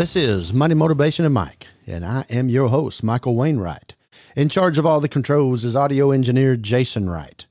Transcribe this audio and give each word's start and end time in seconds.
This 0.00 0.16
is 0.16 0.54
Money 0.54 0.74
Motivation 0.74 1.26
and 1.26 1.34
Mike, 1.34 1.66
and 1.86 2.06
I 2.06 2.24
am 2.30 2.48
your 2.48 2.68
host, 2.68 3.04
Michael 3.04 3.36
Wayne 3.36 3.58
Wright. 3.58 3.94
In 4.34 4.48
charge 4.48 4.78
of 4.78 4.86
all 4.86 4.98
the 4.98 5.10
controls 5.10 5.62
is 5.62 5.76
audio 5.76 6.10
engineer 6.10 6.56
Jason 6.56 7.10
Wright. 7.10 7.44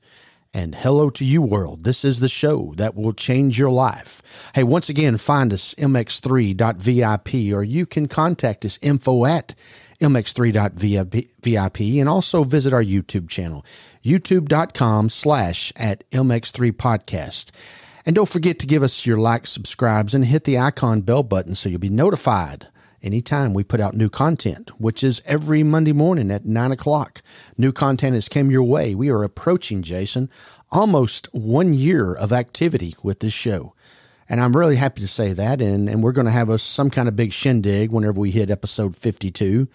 And 0.52 0.74
hello 0.74 1.10
to 1.10 1.24
you, 1.24 1.42
world. 1.42 1.84
This 1.84 2.04
is 2.04 2.18
the 2.18 2.28
show 2.28 2.74
that 2.76 2.96
will 2.96 3.12
change 3.12 3.56
your 3.56 3.70
life. 3.70 4.50
Hey, 4.52 4.64
once 4.64 4.88
again, 4.88 5.16
find 5.16 5.52
us 5.52 5.76
mx3.vip, 5.76 7.54
or 7.54 7.62
you 7.62 7.86
can 7.86 8.08
contact 8.08 8.64
us 8.64 8.80
info 8.82 9.26
at 9.26 9.54
mx3.vip, 10.00 11.80
and 12.00 12.08
also 12.08 12.42
visit 12.42 12.72
our 12.72 12.82
YouTube 12.82 13.28
channel, 13.28 13.64
youtube.com 14.02 15.08
slash 15.08 15.72
at 15.76 16.02
mx3 16.10 16.72
podcast. 16.72 17.52
And 18.06 18.16
don't 18.16 18.28
forget 18.28 18.58
to 18.60 18.66
give 18.66 18.82
us 18.82 19.04
your 19.06 19.18
likes, 19.18 19.50
subscribes, 19.50 20.14
and 20.14 20.24
hit 20.24 20.44
the 20.44 20.58
icon 20.58 21.02
bell 21.02 21.22
button 21.22 21.54
so 21.54 21.68
you'll 21.68 21.80
be 21.80 21.90
notified 21.90 22.68
anytime 23.02 23.54
we 23.54 23.64
put 23.64 23.80
out 23.80 23.94
new 23.94 24.08
content, 24.08 24.70
which 24.80 25.02
is 25.02 25.22
every 25.24 25.62
Monday 25.62 25.92
morning 25.92 26.30
at 26.30 26.44
9 26.44 26.72
o'clock. 26.72 27.22
New 27.56 27.72
content 27.72 28.14
has 28.14 28.28
come 28.28 28.50
your 28.50 28.62
way. 28.62 28.94
We 28.94 29.10
are 29.10 29.22
approaching, 29.22 29.82
Jason, 29.82 30.30
almost 30.70 31.28
one 31.32 31.74
year 31.74 32.14
of 32.14 32.32
activity 32.32 32.94
with 33.02 33.20
this 33.20 33.32
show. 33.32 33.74
And 34.28 34.40
I'm 34.40 34.56
really 34.56 34.76
happy 34.76 35.00
to 35.00 35.08
say 35.08 35.32
that. 35.32 35.60
And, 35.60 35.88
and 35.88 36.02
we're 36.02 36.12
going 36.12 36.26
to 36.26 36.30
have 36.30 36.50
a, 36.50 36.58
some 36.58 36.88
kind 36.88 37.08
of 37.08 37.16
big 37.16 37.32
shindig 37.32 37.90
whenever 37.90 38.20
we 38.20 38.30
hit 38.30 38.50
episode 38.50 38.94
52. 38.94 39.68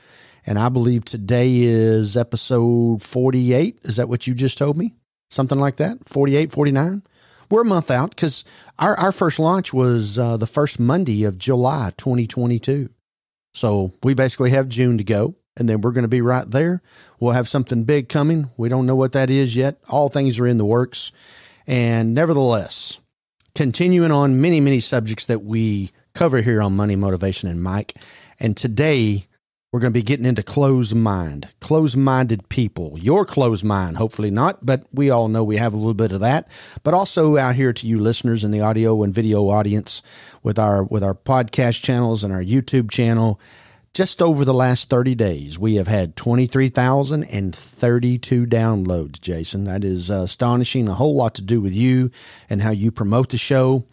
And 0.45 0.57
I 0.57 0.69
believe 0.69 1.03
today 1.03 1.51
is 1.57 2.15
episode 2.15 3.01
48. 3.01 3.79
Is 3.83 3.97
that 3.97 4.07
what 4.07 4.27
you 4.27 4.33
just 4.33 4.57
told 4.57 4.77
me? 4.77 4.95
Something 5.29 5.59
like 5.59 5.77
that? 5.77 6.07
48, 6.07 6.51
49? 6.51 7.03
We're 7.49 7.61
a 7.61 7.65
month 7.65 7.91
out 7.91 8.09
because 8.09 8.43
our, 8.79 8.95
our 8.97 9.11
first 9.11 9.39
launch 9.39 9.73
was 9.73 10.17
uh, 10.19 10.37
the 10.37 10.47
first 10.47 10.79
Monday 10.79 11.23
of 11.23 11.37
July 11.37 11.91
2022. 11.97 12.89
So 13.53 13.93
we 14.03 14.13
basically 14.13 14.51
have 14.51 14.67
June 14.67 14.97
to 14.97 15.03
go, 15.03 15.35
and 15.55 15.69
then 15.69 15.81
we're 15.81 15.91
going 15.91 16.03
to 16.03 16.09
be 16.09 16.21
right 16.21 16.49
there. 16.49 16.81
We'll 17.19 17.31
have 17.31 17.47
something 17.47 17.85
big 17.85 18.09
coming. 18.09 18.49
We 18.57 18.69
don't 18.69 18.85
know 18.85 18.95
what 18.95 19.13
that 19.13 19.29
is 19.29 19.55
yet. 19.55 19.79
All 19.89 20.09
things 20.09 20.39
are 20.39 20.47
in 20.47 20.57
the 20.57 20.65
works. 20.65 21.11
And 21.65 22.13
nevertheless, 22.13 22.99
continuing 23.55 24.11
on 24.11 24.41
many, 24.41 24.59
many 24.59 24.79
subjects 24.79 25.25
that 25.27 25.43
we 25.43 25.91
cover 26.13 26.41
here 26.41 26.61
on 26.61 26.75
Money, 26.75 26.95
Motivation, 26.95 27.49
and 27.49 27.63
Mike. 27.63 27.95
And 28.39 28.57
today, 28.57 29.27
we're 29.75 29.81
going 29.81 29.91
to 29.91 29.99
be 29.99 30.03
getting 30.03 30.25
into 30.25 30.41
closed 30.41 30.95
mind, 30.95 31.49
closed 31.59 31.97
minded 31.97 32.47
people. 32.47 32.97
Your 32.97 33.25
closed 33.25 33.65
mind, 33.65 33.97
hopefully 33.97 34.31
not, 34.31 34.65
but 34.65 34.85
we 34.93 35.09
all 35.09 35.27
know 35.27 35.43
we 35.43 35.57
have 35.57 35.73
a 35.73 35.75
little 35.75 35.93
bit 35.93 36.13
of 36.13 36.21
that. 36.21 36.47
But 36.83 36.93
also 36.93 37.35
out 37.35 37.55
here 37.55 37.73
to 37.73 37.85
you 37.85 37.99
listeners 37.99 38.45
in 38.45 38.51
the 38.51 38.61
audio 38.61 39.03
and 39.03 39.13
video 39.13 39.49
audience 39.49 40.01
with 40.43 40.57
our 40.57 40.85
with 40.85 41.03
our 41.03 41.13
podcast 41.13 41.83
channels 41.83 42.23
and 42.23 42.31
our 42.31 42.41
YouTube 42.41 42.89
channel. 42.89 43.37
Just 43.93 44.21
over 44.21 44.45
the 44.45 44.53
last 44.53 44.89
30 44.89 45.13
days, 45.13 45.59
we 45.59 45.75
have 45.75 45.89
had 45.89 46.15
23,032 46.15 48.45
downloads, 48.45 49.19
Jason. 49.19 49.65
That 49.65 49.83
is 49.83 50.09
uh, 50.09 50.21
astonishing. 50.21 50.87
A 50.87 50.93
whole 50.93 51.17
lot 51.17 51.35
to 51.35 51.41
do 51.41 51.59
with 51.59 51.73
you 51.73 52.11
and 52.49 52.61
how 52.61 52.71
you 52.71 52.93
promote 52.93 53.27
the 53.27 53.37
show. 53.37 53.83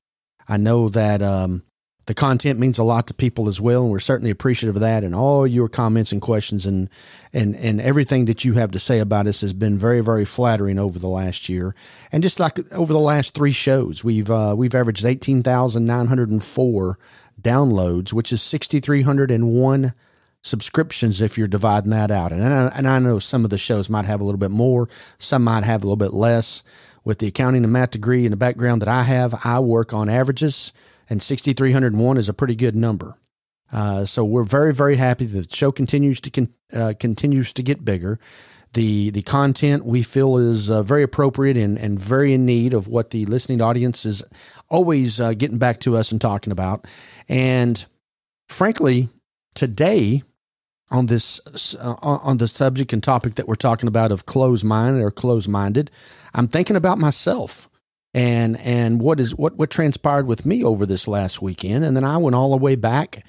I 0.46 0.58
know 0.58 0.90
that 0.90 1.22
um, 1.22 1.64
the 2.06 2.14
content 2.14 2.58
means 2.58 2.78
a 2.78 2.84
lot 2.84 3.06
to 3.06 3.14
people 3.14 3.48
as 3.48 3.60
well, 3.60 3.82
and 3.82 3.90
we're 3.90 4.00
certainly 4.00 4.30
appreciative 4.30 4.74
of 4.74 4.80
that. 4.80 5.04
And 5.04 5.14
all 5.14 5.46
your 5.46 5.68
comments 5.68 6.10
and 6.10 6.20
questions 6.20 6.66
and 6.66 6.90
and 7.32 7.54
and 7.54 7.80
everything 7.80 8.24
that 8.24 8.44
you 8.44 8.54
have 8.54 8.72
to 8.72 8.80
say 8.80 8.98
about 8.98 9.26
us 9.26 9.40
has 9.40 9.52
been 9.52 9.78
very 9.78 10.00
very 10.00 10.24
flattering 10.24 10.78
over 10.78 10.98
the 10.98 11.08
last 11.08 11.48
year. 11.48 11.74
And 12.10 12.22
just 12.22 12.40
like 12.40 12.58
over 12.72 12.92
the 12.92 12.98
last 12.98 13.34
three 13.34 13.52
shows, 13.52 14.02
we've 14.02 14.30
uh, 14.30 14.54
we've 14.56 14.74
averaged 14.74 15.04
eighteen 15.04 15.42
thousand 15.42 15.86
nine 15.86 16.06
hundred 16.06 16.30
and 16.30 16.42
four 16.42 16.98
downloads, 17.40 18.12
which 18.12 18.32
is 18.32 18.42
sixty 18.42 18.80
three 18.80 19.02
hundred 19.02 19.30
and 19.30 19.52
one 19.52 19.94
subscriptions 20.42 21.22
if 21.22 21.38
you're 21.38 21.46
dividing 21.46 21.90
that 21.90 22.10
out. 22.10 22.32
And 22.32 22.42
I, 22.42 22.66
and 22.76 22.88
I 22.88 22.98
know 22.98 23.20
some 23.20 23.44
of 23.44 23.50
the 23.50 23.58
shows 23.58 23.88
might 23.88 24.06
have 24.06 24.20
a 24.20 24.24
little 24.24 24.40
bit 24.40 24.50
more, 24.50 24.88
some 25.18 25.44
might 25.44 25.62
have 25.62 25.84
a 25.84 25.86
little 25.86 25.96
bit 25.96 26.12
less. 26.12 26.64
With 27.04 27.18
the 27.18 27.26
accounting 27.26 27.64
and 27.64 27.72
math 27.72 27.92
degree 27.92 28.24
and 28.24 28.32
the 28.32 28.36
background 28.36 28.80
that 28.82 28.88
I 28.88 29.02
have, 29.02 29.34
I 29.44 29.58
work 29.58 29.92
on 29.92 30.08
averages 30.08 30.72
and 31.12 31.22
6,301 31.22 32.16
is 32.16 32.30
a 32.30 32.32
pretty 32.32 32.56
good 32.56 32.74
number. 32.74 33.18
Uh, 33.70 34.06
so 34.06 34.24
we're 34.24 34.44
very, 34.44 34.72
very 34.72 34.96
happy 34.96 35.26
that 35.26 35.50
the 35.50 35.54
show 35.54 35.70
continues 35.70 36.20
to 36.22 36.30
con- 36.30 36.54
uh, 36.72 36.94
continues 36.98 37.52
to 37.52 37.62
get 37.62 37.84
bigger. 37.84 38.18
The 38.72 39.10
the 39.10 39.20
content 39.20 39.84
we 39.84 40.02
feel 40.02 40.38
is 40.38 40.70
uh, 40.70 40.82
very 40.82 41.02
appropriate 41.02 41.58
and, 41.58 41.78
and 41.78 42.00
very 42.00 42.32
in 42.32 42.46
need 42.46 42.72
of 42.72 42.88
what 42.88 43.10
the 43.10 43.26
listening 43.26 43.60
audience 43.60 44.06
is 44.06 44.22
always 44.70 45.20
uh, 45.20 45.34
getting 45.34 45.58
back 45.58 45.80
to 45.80 45.96
us 45.96 46.10
and 46.10 46.20
talking 46.20 46.50
about. 46.50 46.86
And 47.28 47.84
frankly, 48.48 49.10
today 49.54 50.22
on 50.90 51.06
this 51.06 51.40
uh, 51.78 51.96
on 52.02 52.38
the 52.38 52.48
subject 52.48 52.94
and 52.94 53.02
topic 53.02 53.34
that 53.34 53.46
we're 53.46 53.54
talking 53.54 53.88
about 53.88 54.12
of 54.12 54.24
closed 54.24 54.64
minded 54.64 55.02
or 55.02 55.10
closed 55.10 55.48
minded, 55.48 55.90
I'm 56.32 56.48
thinking 56.48 56.76
about 56.76 56.98
myself 56.98 57.68
and 58.14 58.58
and 58.60 59.00
what 59.00 59.20
is 59.20 59.34
what 59.34 59.56
what 59.56 59.70
transpired 59.70 60.26
with 60.26 60.44
me 60.44 60.62
over 60.62 60.86
this 60.86 61.08
last 61.08 61.40
weekend, 61.40 61.84
and 61.84 61.96
then 61.96 62.04
I 62.04 62.18
went 62.18 62.36
all 62.36 62.50
the 62.50 62.56
way 62.56 62.74
back 62.74 63.24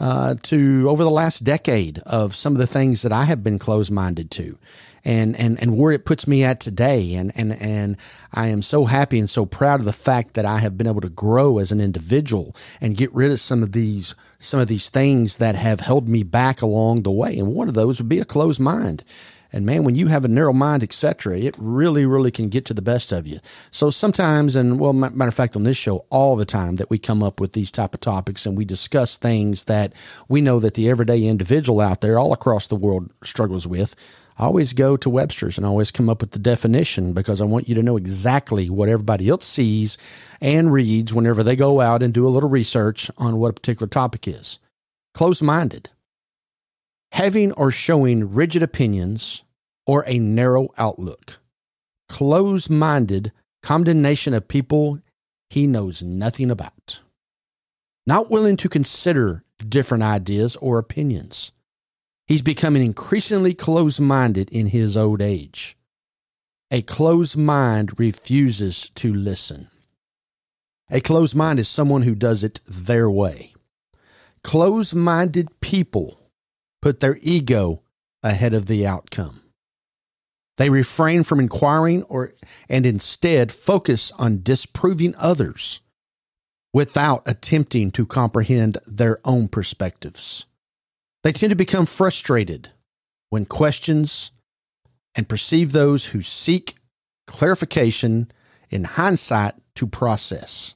uh, 0.00 0.34
to 0.42 0.88
over 0.88 1.04
the 1.04 1.10
last 1.10 1.44
decade 1.44 1.98
of 2.00 2.34
some 2.34 2.52
of 2.52 2.58
the 2.58 2.66
things 2.66 3.02
that 3.02 3.12
I 3.12 3.24
have 3.24 3.42
been 3.42 3.58
closed 3.58 3.92
minded 3.92 4.30
to, 4.32 4.58
and 5.04 5.36
and 5.36 5.60
and 5.60 5.78
where 5.78 5.92
it 5.92 6.04
puts 6.04 6.26
me 6.26 6.42
at 6.42 6.60
today, 6.60 7.14
and 7.14 7.32
and 7.36 7.52
and 7.60 7.96
I 8.32 8.48
am 8.48 8.62
so 8.62 8.86
happy 8.86 9.20
and 9.20 9.30
so 9.30 9.46
proud 9.46 9.80
of 9.80 9.86
the 9.86 9.92
fact 9.92 10.34
that 10.34 10.44
I 10.44 10.58
have 10.58 10.76
been 10.76 10.88
able 10.88 11.00
to 11.02 11.08
grow 11.08 11.58
as 11.58 11.70
an 11.70 11.80
individual 11.80 12.56
and 12.80 12.96
get 12.96 13.14
rid 13.14 13.30
of 13.30 13.40
some 13.40 13.62
of 13.62 13.72
these 13.72 14.16
some 14.40 14.60
of 14.60 14.66
these 14.66 14.88
things 14.88 15.38
that 15.38 15.54
have 15.54 15.80
held 15.80 16.08
me 16.08 16.22
back 16.24 16.60
along 16.60 17.02
the 17.02 17.12
way, 17.12 17.38
and 17.38 17.54
one 17.54 17.68
of 17.68 17.74
those 17.74 18.00
would 18.00 18.08
be 18.08 18.18
a 18.18 18.24
closed 18.24 18.60
mind. 18.60 19.04
And 19.54 19.64
man, 19.64 19.84
when 19.84 19.94
you 19.94 20.08
have 20.08 20.24
a 20.24 20.28
narrow 20.28 20.52
mind, 20.52 20.82
etc., 20.82 21.38
it 21.38 21.54
really, 21.58 22.06
really 22.06 22.32
can 22.32 22.48
get 22.48 22.64
to 22.64 22.74
the 22.74 22.82
best 22.82 23.12
of 23.12 23.24
you. 23.24 23.38
So 23.70 23.88
sometimes, 23.88 24.56
and 24.56 24.80
well, 24.80 24.92
matter 24.92 25.28
of 25.28 25.34
fact, 25.34 25.54
on 25.54 25.62
this 25.62 25.76
show, 25.76 26.04
all 26.10 26.34
the 26.34 26.44
time 26.44 26.74
that 26.74 26.90
we 26.90 26.98
come 26.98 27.22
up 27.22 27.38
with 27.38 27.52
these 27.52 27.70
type 27.70 27.94
of 27.94 28.00
topics 28.00 28.46
and 28.46 28.58
we 28.58 28.64
discuss 28.64 29.16
things 29.16 29.64
that 29.64 29.92
we 30.28 30.40
know 30.40 30.58
that 30.58 30.74
the 30.74 30.90
everyday 30.90 31.24
individual 31.24 31.80
out 31.80 32.00
there 32.00 32.18
all 32.18 32.32
across 32.32 32.66
the 32.66 32.74
world 32.74 33.12
struggles 33.22 33.64
with. 33.64 33.94
I 34.38 34.46
always 34.46 34.72
go 34.72 34.96
to 34.96 35.08
Webster's 35.08 35.56
and 35.56 35.64
always 35.64 35.92
come 35.92 36.08
up 36.08 36.20
with 36.20 36.32
the 36.32 36.40
definition 36.40 37.12
because 37.12 37.40
I 37.40 37.44
want 37.44 37.68
you 37.68 37.76
to 37.76 37.82
know 37.84 37.96
exactly 37.96 38.68
what 38.68 38.88
everybody 38.88 39.28
else 39.28 39.44
sees 39.44 39.98
and 40.40 40.72
reads 40.72 41.14
whenever 41.14 41.44
they 41.44 41.54
go 41.54 41.80
out 41.80 42.02
and 42.02 42.12
do 42.12 42.26
a 42.26 42.28
little 42.28 42.50
research 42.50 43.08
on 43.18 43.36
what 43.36 43.50
a 43.50 43.52
particular 43.52 43.86
topic 43.86 44.26
is. 44.26 44.58
Closed 45.12 45.44
minded 45.44 45.90
having 47.14 47.52
or 47.52 47.70
showing 47.70 48.34
rigid 48.34 48.60
opinions 48.60 49.44
or 49.86 50.02
a 50.08 50.18
narrow 50.18 50.68
outlook, 50.76 51.38
close 52.08 52.68
minded 52.68 53.30
condemnation 53.62 54.34
of 54.34 54.48
people 54.48 54.98
he 55.48 55.64
knows 55.64 56.02
nothing 56.02 56.50
about, 56.50 57.02
not 58.04 58.32
willing 58.32 58.56
to 58.56 58.68
consider 58.68 59.44
different 59.68 60.02
ideas 60.02 60.56
or 60.56 60.76
opinions. 60.76 61.52
He's 62.26 62.42
becoming 62.42 62.84
increasingly 62.84 63.54
close 63.54 64.00
minded 64.00 64.50
in 64.50 64.66
his 64.66 64.96
old 64.96 65.22
age. 65.22 65.76
A 66.72 66.82
closed 66.82 67.36
mind 67.36 67.96
refuses 67.96 68.90
to 68.96 69.14
listen. 69.14 69.68
A 70.90 71.00
closed 71.00 71.36
mind 71.36 71.60
is 71.60 71.68
someone 71.68 72.02
who 72.02 72.16
does 72.16 72.42
it 72.42 72.60
their 72.66 73.08
way. 73.08 73.54
Closed 74.42 74.96
minded 74.96 75.60
people 75.60 76.18
put 76.84 77.00
their 77.00 77.18
ego 77.22 77.80
ahead 78.22 78.52
of 78.52 78.66
the 78.66 78.86
outcome. 78.86 79.40
They 80.58 80.68
refrain 80.68 81.24
from 81.24 81.40
inquiring 81.40 82.02
or 82.02 82.34
and 82.68 82.84
instead 82.84 83.50
focus 83.50 84.12
on 84.18 84.42
disproving 84.42 85.14
others 85.18 85.80
without 86.74 87.22
attempting 87.24 87.90
to 87.92 88.04
comprehend 88.04 88.76
their 88.86 89.18
own 89.24 89.48
perspectives. 89.48 90.44
They 91.22 91.32
tend 91.32 91.48
to 91.48 91.56
become 91.56 91.86
frustrated 91.86 92.68
when 93.30 93.46
questions 93.46 94.32
and 95.14 95.26
perceive 95.26 95.72
those 95.72 96.08
who 96.08 96.20
seek 96.20 96.74
clarification 97.26 98.30
in 98.68 98.84
hindsight 98.84 99.54
to 99.76 99.86
process. 99.86 100.74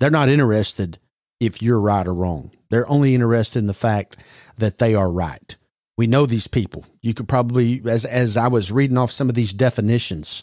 They're 0.00 0.10
not 0.10 0.28
interested 0.28 0.98
if 1.38 1.62
you're 1.62 1.78
right 1.78 2.08
or 2.08 2.12
wrong. 2.12 2.50
They're 2.72 2.88
only 2.90 3.14
interested 3.14 3.58
in 3.58 3.66
the 3.66 3.74
fact 3.74 4.16
that 4.56 4.78
they 4.78 4.94
are 4.94 5.12
right. 5.12 5.54
We 5.98 6.06
know 6.06 6.24
these 6.24 6.48
people. 6.48 6.86
You 7.02 7.12
could 7.12 7.28
probably, 7.28 7.82
as 7.84 8.06
as 8.06 8.38
I 8.38 8.48
was 8.48 8.72
reading 8.72 8.96
off 8.96 9.10
some 9.10 9.28
of 9.28 9.34
these 9.34 9.52
definitions, 9.52 10.42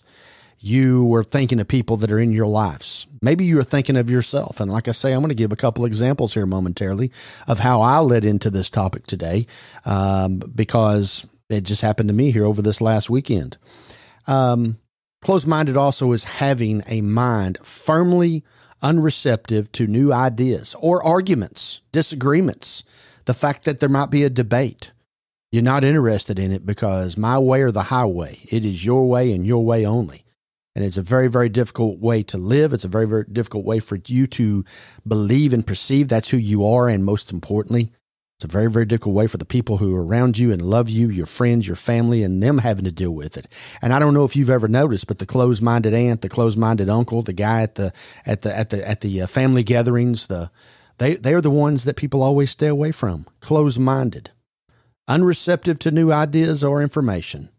you 0.60 1.06
were 1.06 1.24
thinking 1.24 1.60
of 1.60 1.68
people 1.68 1.98
that 1.98 2.12
are 2.12 2.20
in 2.20 2.32
your 2.32 2.46
lives. 2.46 3.08
Maybe 3.24 3.46
you 3.46 3.56
were 3.56 3.64
thinking 3.64 3.98
of 3.98 4.12
yourself. 4.12 4.60
And 4.60 4.72
like 4.72 4.88
I 4.88 4.92
say, 4.92 5.12
I'm 5.12 5.22
going 5.22 5.30
to 5.30 5.36
give 5.36 5.52
a 5.52 5.56
couple 5.56 5.86
examples 5.86 6.36
here 6.36 6.46
momentarily 6.46 7.12
of 7.48 7.58
how 7.58 7.82
I 7.82 7.98
led 7.98 8.24
into 8.24 8.52
this 8.52 8.70
topic 8.70 9.08
today, 9.08 9.48
um, 9.86 10.38
because 10.38 11.26
it 11.50 11.62
just 11.62 11.82
happened 11.82 12.10
to 12.10 12.16
me 12.16 12.30
here 12.30 12.46
over 12.46 12.62
this 12.62 12.80
last 12.80 13.10
weekend. 13.10 13.58
Um, 14.28 14.78
Closed 15.22 15.48
minded 15.48 15.76
also 15.76 16.12
is 16.12 16.24
having 16.24 16.84
a 16.88 17.02
mind 17.02 17.58
firmly 17.64 18.44
unreceptive 18.82 19.72
to 19.74 19.88
new 19.88 20.14
ideas 20.14 20.76
or 20.80 21.04
arguments, 21.04 21.82
disagreements, 21.92 22.84
the 23.26 23.34
fact 23.34 23.66
that 23.66 23.80
there 23.80 23.90
might 23.90 24.10
be 24.10 24.24
a 24.24 24.30
debate. 24.30 24.92
You're 25.52 25.64
not 25.64 25.84
interested 25.84 26.40
in 26.40 26.52
it 26.52 26.66
because 26.66 27.18
my 27.18 27.40
way 27.40 27.62
or 27.62 27.72
the 27.72 27.84
highway. 27.84 28.40
It 28.44 28.64
is 28.64 28.86
your 28.86 29.08
way 29.08 29.34
and 29.34 29.46
your 29.46 29.66
way 29.66 29.86
only. 29.86 30.24
And 30.76 30.86
it's 30.86 30.98
a 30.98 31.02
very, 31.02 31.28
very 31.28 31.50
difficult 31.50 32.00
way 32.00 32.24
to 32.24 32.38
live. 32.38 32.72
It's 32.74 32.86
a 32.86 32.90
very, 32.90 33.08
very 33.08 33.26
difficult 33.32 33.66
way 33.66 33.80
for 33.80 34.00
you 34.06 34.28
to 34.28 34.64
believe 35.08 35.54
and 35.54 35.66
perceive 35.66 36.08
that's 36.08 36.30
who 36.30 36.38
you 36.38 36.66
are. 36.66 36.88
And 36.88 37.04
most 37.04 37.32
importantly, 37.32 37.92
it's 38.40 38.46
a 38.46 38.58
very, 38.58 38.72
very 38.72 38.86
difficult 38.86 39.16
way 39.16 39.28
for 39.28 39.36
the 39.36 39.44
people 39.44 39.76
who 39.76 39.94
are 39.94 40.06
around 40.06 40.38
you 40.38 40.54
and 40.54 40.62
love 40.62 40.88
you, 40.88 41.10
your 41.10 41.26
friends, 41.26 41.68
your 41.68 41.76
family, 41.76 42.24
and 42.24 42.42
them 42.42 42.60
having 42.60 42.86
to 42.86 42.92
deal 42.92 43.12
with 43.12 43.36
it. 43.36 43.50
And 43.82 43.92
I 43.92 44.00
don't 44.00 44.14
know 44.14 44.24
if 44.24 44.34
you've 44.34 44.50
ever 44.50 44.70
noticed, 44.70 45.08
but 45.08 45.20
the 45.20 45.26
closed-minded 45.26 45.94
aunt, 45.94 46.22
the 46.22 46.30
closed-minded 46.30 46.88
uncle, 46.88 47.22
the 47.22 47.34
guy 47.34 47.64
at 47.64 47.76
the 47.76 47.92
at 48.26 48.44
the 48.44 48.58
at 48.58 48.70
the 48.70 48.88
at 48.88 49.02
the 49.02 49.24
uh, 49.24 49.28
family 49.28 49.62
gatherings, 49.62 50.28
the 50.28 50.50
they 51.00 51.16
they 51.16 51.34
are 51.34 51.42
the 51.42 51.52
ones 51.52 51.84
that 51.84 51.98
people 51.98 52.24
always 52.24 52.50
stay 52.50 52.68
away 52.68 52.94
from. 52.94 53.28
Closed-minded, 53.42 54.32
unreceptive 55.10 55.78
to 55.80 55.92
new 55.92 56.10
ideas 56.10 56.64
or 56.64 56.82
information, 56.82 57.50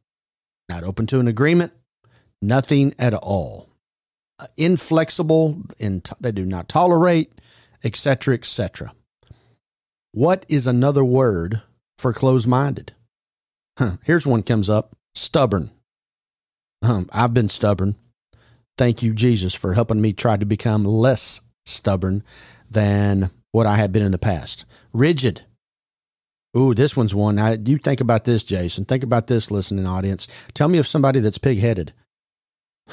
not 0.71 0.83
open 0.83 1.05
to 1.09 1.21
an 1.21 1.29
agreement, 1.29 1.75
nothing 2.41 2.95
at 2.99 3.13
all, 3.13 3.69
uh, 4.39 4.47
inflexible, 4.57 5.59
in 5.79 6.01
t- 6.01 6.15
they 6.21 6.33
do 6.33 6.47
not 6.47 6.71
tolerate, 6.71 7.31
etc., 7.85 8.33
etc. 8.33 8.95
What 10.13 10.45
is 10.49 10.67
another 10.67 11.05
word 11.05 11.63
for 11.99 12.13
closed 12.13 12.49
minded? 12.49 12.93
Huh, 13.79 13.99
here's 14.03 14.27
one 14.27 14.43
comes 14.43 14.69
up 14.69 14.97
stubborn. 15.15 15.71
Um, 16.83 17.09
I've 17.13 17.33
been 17.35 17.49
stubborn. 17.49 17.97
Thank 18.77 19.03
you, 19.03 19.15
Jesus, 19.15 19.55
for 19.55 19.75
helping 19.75 20.01
me 20.01 20.13
try 20.13 20.37
to 20.37 20.47
become 20.47 20.85
less 20.85 21.41
stubborn 21.65 22.25
than 22.71 23.31
what 23.53 23.67
I 23.67 23.77
have 23.77 23.93
been 23.93 24.03
in 24.03 24.13
the 24.13 24.19
past. 24.19 24.65
Rigid. 24.93 25.43
Ooh, 26.57 26.75
this 26.75 26.97
one's 26.97 27.15
one. 27.15 27.39
I, 27.39 27.59
you 27.65 27.79
think 27.79 28.01
about 28.01 28.25
this, 28.25 28.43
Jason. 28.43 28.85
Think 28.87 29.05
about 29.05 29.29
this, 29.29 29.51
listening 29.51 29.87
audience. 29.87 30.27
Tell 30.55 30.69
me 30.69 30.79
of 30.79 30.87
somebody 30.87 31.21
that's 31.21 31.39
pig 31.39 31.59
headed. 31.59 31.93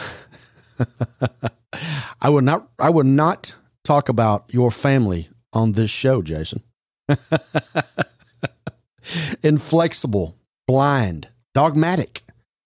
I 2.22 2.30
will 2.30 2.42
not. 2.42 2.70
I 2.78 2.92
would 2.92 3.08
not 3.08 3.56
talk 3.84 4.10
about 4.10 4.54
your 4.54 4.70
family 4.70 5.30
on 5.54 5.72
this 5.72 5.90
show, 5.90 6.22
Jason. 6.22 6.62
Inflexible, 9.44 10.38
blind, 10.68 11.30
dogmatic, 11.54 12.24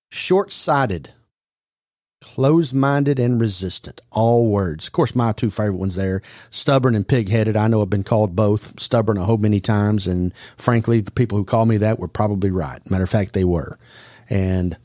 short 0.10 0.52
sighted, 0.52 1.14
closed 2.22 2.74
minded, 2.74 3.20
and 3.20 3.40
resistant. 3.40 4.02
All 4.12 4.48
words. 4.48 4.88
Of 4.88 4.94
course, 4.94 5.16
my 5.16 5.32
two 5.32 5.50
favorite 5.50 5.78
ones 5.78 5.96
there 5.96 6.22
stubborn 6.50 6.96
and 6.96 7.08
pig 7.08 7.30
headed. 7.30 7.56
I 7.56 7.68
know 7.68 7.82
I've 7.82 7.90
been 7.90 8.04
called 8.04 8.36
both 8.36 8.80
stubborn 8.80 9.18
a 9.18 9.26
whole 9.26 9.38
many 9.38 9.60
times. 9.60 10.08
And 10.08 10.34
frankly, 10.58 11.02
the 11.02 11.12
people 11.12 11.38
who 11.38 11.46
call 11.46 11.66
me 11.66 11.78
that 11.78 12.00
were 12.00 12.08
probably 12.08 12.52
right. 12.52 12.80
Matter 12.90 13.04
of 13.04 13.10
fact, 13.10 13.34
they 13.34 13.44
were. 13.44 13.78
And 14.30 14.78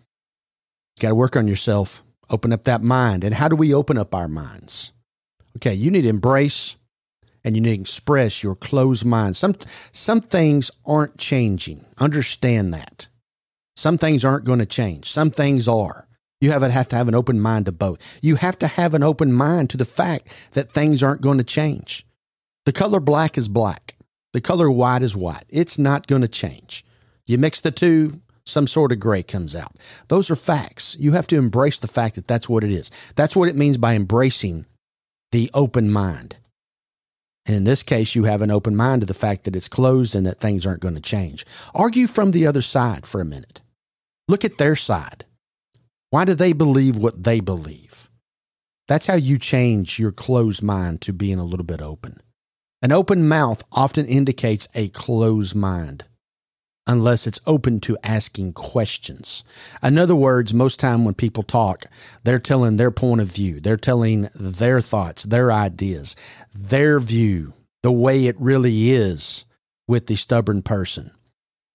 you 0.96 1.00
got 1.00 1.10
to 1.10 1.14
work 1.14 1.36
on 1.36 1.46
yourself, 1.46 2.02
open 2.30 2.52
up 2.52 2.64
that 2.64 2.82
mind. 2.82 3.22
And 3.22 3.34
how 3.34 3.48
do 3.48 3.56
we 3.56 3.72
open 3.72 3.98
up 3.98 4.14
our 4.14 4.28
minds? 4.28 4.92
Okay, 5.56 5.74
you 5.74 5.90
need 5.90 6.02
to 6.02 6.08
embrace 6.08 6.76
and 7.46 7.54
you 7.54 7.62
need 7.62 7.76
to 7.76 7.80
express 7.80 8.42
your 8.42 8.56
closed 8.56 9.06
mind. 9.06 9.36
Some 9.36 9.54
some 9.92 10.20
things 10.20 10.70
aren't 10.84 11.16
changing. 11.16 11.84
Understand 11.96 12.74
that. 12.74 13.06
Some 13.76 13.96
things 13.96 14.24
aren't 14.24 14.44
going 14.44 14.58
to 14.58 14.66
change. 14.66 15.08
Some 15.10 15.30
things 15.30 15.68
are. 15.68 16.08
You 16.40 16.50
have, 16.50 16.62
have 16.62 16.88
to 16.88 16.96
have 16.96 17.08
an 17.08 17.14
open 17.14 17.40
mind 17.40 17.66
to 17.66 17.72
both. 17.72 17.98
You 18.20 18.36
have 18.36 18.58
to 18.58 18.66
have 18.66 18.94
an 18.94 19.02
open 19.02 19.32
mind 19.32 19.70
to 19.70 19.76
the 19.76 19.84
fact 19.84 20.34
that 20.52 20.70
things 20.70 21.02
aren't 21.02 21.22
going 21.22 21.38
to 21.38 21.44
change. 21.44 22.04
The 22.64 22.72
color 22.72 23.00
black 23.00 23.38
is 23.38 23.48
black. 23.48 23.94
The 24.32 24.40
color 24.40 24.70
white 24.70 25.02
is 25.02 25.16
white. 25.16 25.44
It's 25.48 25.78
not 25.78 26.06
going 26.06 26.22
to 26.22 26.28
change. 26.28 26.84
You 27.26 27.38
mix 27.38 27.60
the 27.60 27.70
two, 27.70 28.20
some 28.44 28.66
sort 28.66 28.92
of 28.92 29.00
gray 29.00 29.22
comes 29.22 29.54
out. 29.54 29.76
Those 30.08 30.30
are 30.30 30.36
facts. 30.36 30.96
You 30.98 31.12
have 31.12 31.26
to 31.28 31.36
embrace 31.36 31.78
the 31.78 31.86
fact 31.86 32.16
that 32.16 32.26
that's 32.26 32.48
what 32.48 32.64
it 32.64 32.72
is. 32.72 32.90
That's 33.14 33.36
what 33.36 33.48
it 33.48 33.56
means 33.56 33.78
by 33.78 33.94
embracing 33.94 34.66
the 35.32 35.50
open 35.54 35.90
mind. 35.90 36.36
And 37.46 37.54
in 37.54 37.64
this 37.64 37.82
case, 37.82 38.14
you 38.14 38.24
have 38.24 38.42
an 38.42 38.50
open 38.50 38.74
mind 38.74 39.02
to 39.02 39.06
the 39.06 39.14
fact 39.14 39.44
that 39.44 39.54
it's 39.54 39.68
closed 39.68 40.16
and 40.16 40.26
that 40.26 40.40
things 40.40 40.66
aren't 40.66 40.80
going 40.80 40.96
to 40.96 41.00
change. 41.00 41.46
Argue 41.74 42.06
from 42.06 42.32
the 42.32 42.46
other 42.46 42.62
side 42.62 43.06
for 43.06 43.20
a 43.20 43.24
minute. 43.24 43.62
Look 44.26 44.44
at 44.44 44.58
their 44.58 44.74
side. 44.74 45.24
Why 46.10 46.24
do 46.24 46.34
they 46.34 46.52
believe 46.52 46.96
what 46.96 47.22
they 47.22 47.40
believe? 47.40 48.10
That's 48.88 49.06
how 49.06 49.14
you 49.14 49.38
change 49.38 49.98
your 49.98 50.12
closed 50.12 50.62
mind 50.62 51.00
to 51.02 51.12
being 51.12 51.38
a 51.38 51.44
little 51.44 51.66
bit 51.66 51.80
open. 51.80 52.20
An 52.82 52.92
open 52.92 53.26
mouth 53.26 53.64
often 53.72 54.06
indicates 54.06 54.68
a 54.74 54.88
closed 54.88 55.54
mind 55.54 56.04
unless 56.86 57.26
it's 57.26 57.40
open 57.46 57.80
to 57.80 57.98
asking 58.02 58.52
questions. 58.52 59.44
In 59.82 59.98
other 59.98 60.14
words, 60.14 60.54
most 60.54 60.78
time 60.78 61.04
when 61.04 61.14
people 61.14 61.42
talk, 61.42 61.86
they're 62.24 62.38
telling 62.38 62.76
their 62.76 62.90
point 62.90 63.20
of 63.20 63.32
view, 63.32 63.60
they're 63.60 63.76
telling 63.76 64.28
their 64.34 64.80
thoughts, 64.80 65.24
their 65.24 65.50
ideas, 65.50 66.14
their 66.54 66.98
view, 67.00 67.52
the 67.82 67.92
way 67.92 68.26
it 68.26 68.40
really 68.40 68.90
is 68.90 69.44
with 69.88 70.06
the 70.06 70.16
stubborn 70.16 70.62
person. 70.62 71.10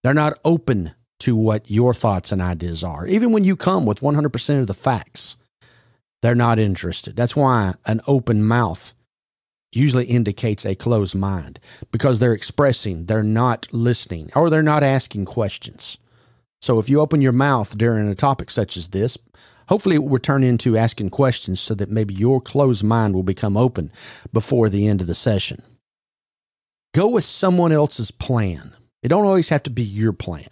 They're 0.03 0.13
not 0.13 0.39
open 0.43 0.93
to 1.19 1.35
what 1.35 1.69
your 1.69 1.93
thoughts 1.93 2.31
and 2.31 2.41
ideas 2.41 2.83
are. 2.83 3.05
Even 3.05 3.31
when 3.31 3.43
you 3.43 3.55
come 3.55 3.85
with 3.85 3.99
100% 3.99 4.59
of 4.59 4.67
the 4.67 4.73
facts, 4.73 5.37
they're 6.21 6.35
not 6.35 6.59
interested. 6.59 7.15
That's 7.15 7.35
why 7.35 7.73
an 7.85 8.01
open 8.07 8.43
mouth 8.43 8.93
usually 9.71 10.05
indicates 10.05 10.65
a 10.65 10.75
closed 10.75 11.15
mind 11.15 11.59
because 11.91 12.19
they're 12.19 12.33
expressing, 12.33 13.05
they're 13.05 13.23
not 13.23 13.67
listening, 13.71 14.29
or 14.35 14.49
they're 14.49 14.61
not 14.61 14.83
asking 14.83 15.25
questions. 15.25 15.97
So 16.61 16.77
if 16.77 16.89
you 16.89 16.99
open 16.99 17.21
your 17.21 17.31
mouth 17.31 17.77
during 17.77 18.07
a 18.07 18.15
topic 18.15 18.51
such 18.51 18.77
as 18.77 18.89
this, 18.89 19.17
hopefully 19.67 19.95
it 19.95 20.03
will 20.03 20.19
turn 20.19 20.43
into 20.43 20.77
asking 20.77 21.09
questions 21.09 21.59
so 21.59 21.73
that 21.75 21.89
maybe 21.89 22.13
your 22.13 22.39
closed 22.39 22.83
mind 22.83 23.15
will 23.15 23.23
become 23.23 23.57
open 23.57 23.91
before 24.31 24.69
the 24.69 24.87
end 24.87 25.01
of 25.01 25.07
the 25.07 25.15
session. 25.15 25.63
Go 26.93 27.07
with 27.07 27.23
someone 27.23 27.71
else's 27.71 28.11
plan. 28.11 28.75
It 29.01 29.07
don't 29.07 29.25
always 29.25 29.49
have 29.49 29.63
to 29.63 29.69
be 29.71 29.81
your 29.81 30.13
plan. 30.13 30.49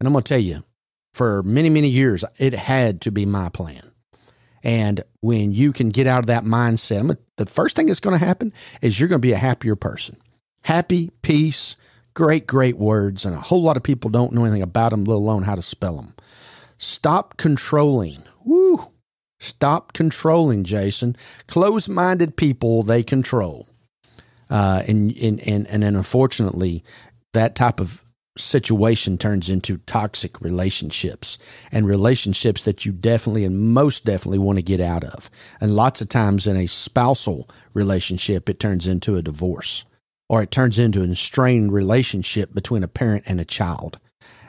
And 0.00 0.06
I'm 0.06 0.12
going 0.12 0.24
to 0.24 0.28
tell 0.28 0.40
you, 0.40 0.64
for 1.12 1.42
many, 1.44 1.68
many 1.68 1.88
years, 1.88 2.24
it 2.38 2.54
had 2.54 3.00
to 3.02 3.12
be 3.12 3.24
my 3.24 3.48
plan. 3.50 3.92
And 4.64 5.04
when 5.24 5.52
you 5.52 5.72
can 5.72 5.88
get 5.88 6.06
out 6.06 6.18
of 6.18 6.26
that 6.26 6.44
mindset, 6.44 7.16
the 7.36 7.46
first 7.46 7.76
thing 7.76 7.86
that's 7.86 7.98
going 7.98 8.16
to 8.16 8.22
happen 8.22 8.52
is 8.82 9.00
you're 9.00 9.08
going 9.08 9.22
to 9.22 9.26
be 9.26 9.32
a 9.32 9.38
happier 9.38 9.74
person. 9.74 10.18
Happy, 10.60 11.10
peace, 11.22 11.78
great, 12.12 12.46
great 12.46 12.76
words. 12.76 13.24
And 13.24 13.34
a 13.34 13.40
whole 13.40 13.62
lot 13.62 13.78
of 13.78 13.82
people 13.82 14.10
don't 14.10 14.34
know 14.34 14.44
anything 14.44 14.60
about 14.60 14.90
them, 14.90 15.04
let 15.04 15.14
alone 15.14 15.44
how 15.44 15.54
to 15.54 15.62
spell 15.62 15.96
them. 15.96 16.12
Stop 16.76 17.38
controlling. 17.38 18.22
Woo. 18.44 18.90
Stop 19.40 19.94
controlling, 19.94 20.62
Jason. 20.62 21.16
Close 21.48 21.88
minded 21.88 22.36
people, 22.36 22.82
they 22.82 23.02
control. 23.02 23.66
Uh, 24.50 24.82
and, 24.86 25.10
and, 25.16 25.40
and, 25.40 25.66
and 25.68 25.84
unfortunately, 25.84 26.84
that 27.32 27.56
type 27.56 27.80
of 27.80 28.04
situation 28.36 29.16
turns 29.16 29.48
into 29.48 29.78
toxic 29.78 30.40
relationships 30.40 31.38
and 31.70 31.86
relationships 31.86 32.64
that 32.64 32.84
you 32.84 32.92
definitely 32.92 33.44
and 33.44 33.72
most 33.72 34.04
definitely 34.04 34.38
want 34.38 34.58
to 34.58 34.62
get 34.62 34.80
out 34.80 35.04
of. 35.04 35.30
And 35.60 35.76
lots 35.76 36.00
of 36.00 36.08
times 36.08 36.46
in 36.46 36.56
a 36.56 36.66
spousal 36.66 37.48
relationship, 37.74 38.48
it 38.48 38.58
turns 38.58 38.86
into 38.86 39.16
a 39.16 39.22
divorce 39.22 39.84
or 40.28 40.42
it 40.42 40.50
turns 40.50 40.78
into 40.78 41.02
an 41.02 41.14
strained 41.14 41.72
relationship 41.72 42.54
between 42.54 42.82
a 42.82 42.88
parent 42.88 43.24
and 43.26 43.40
a 43.40 43.44
child. 43.44 43.98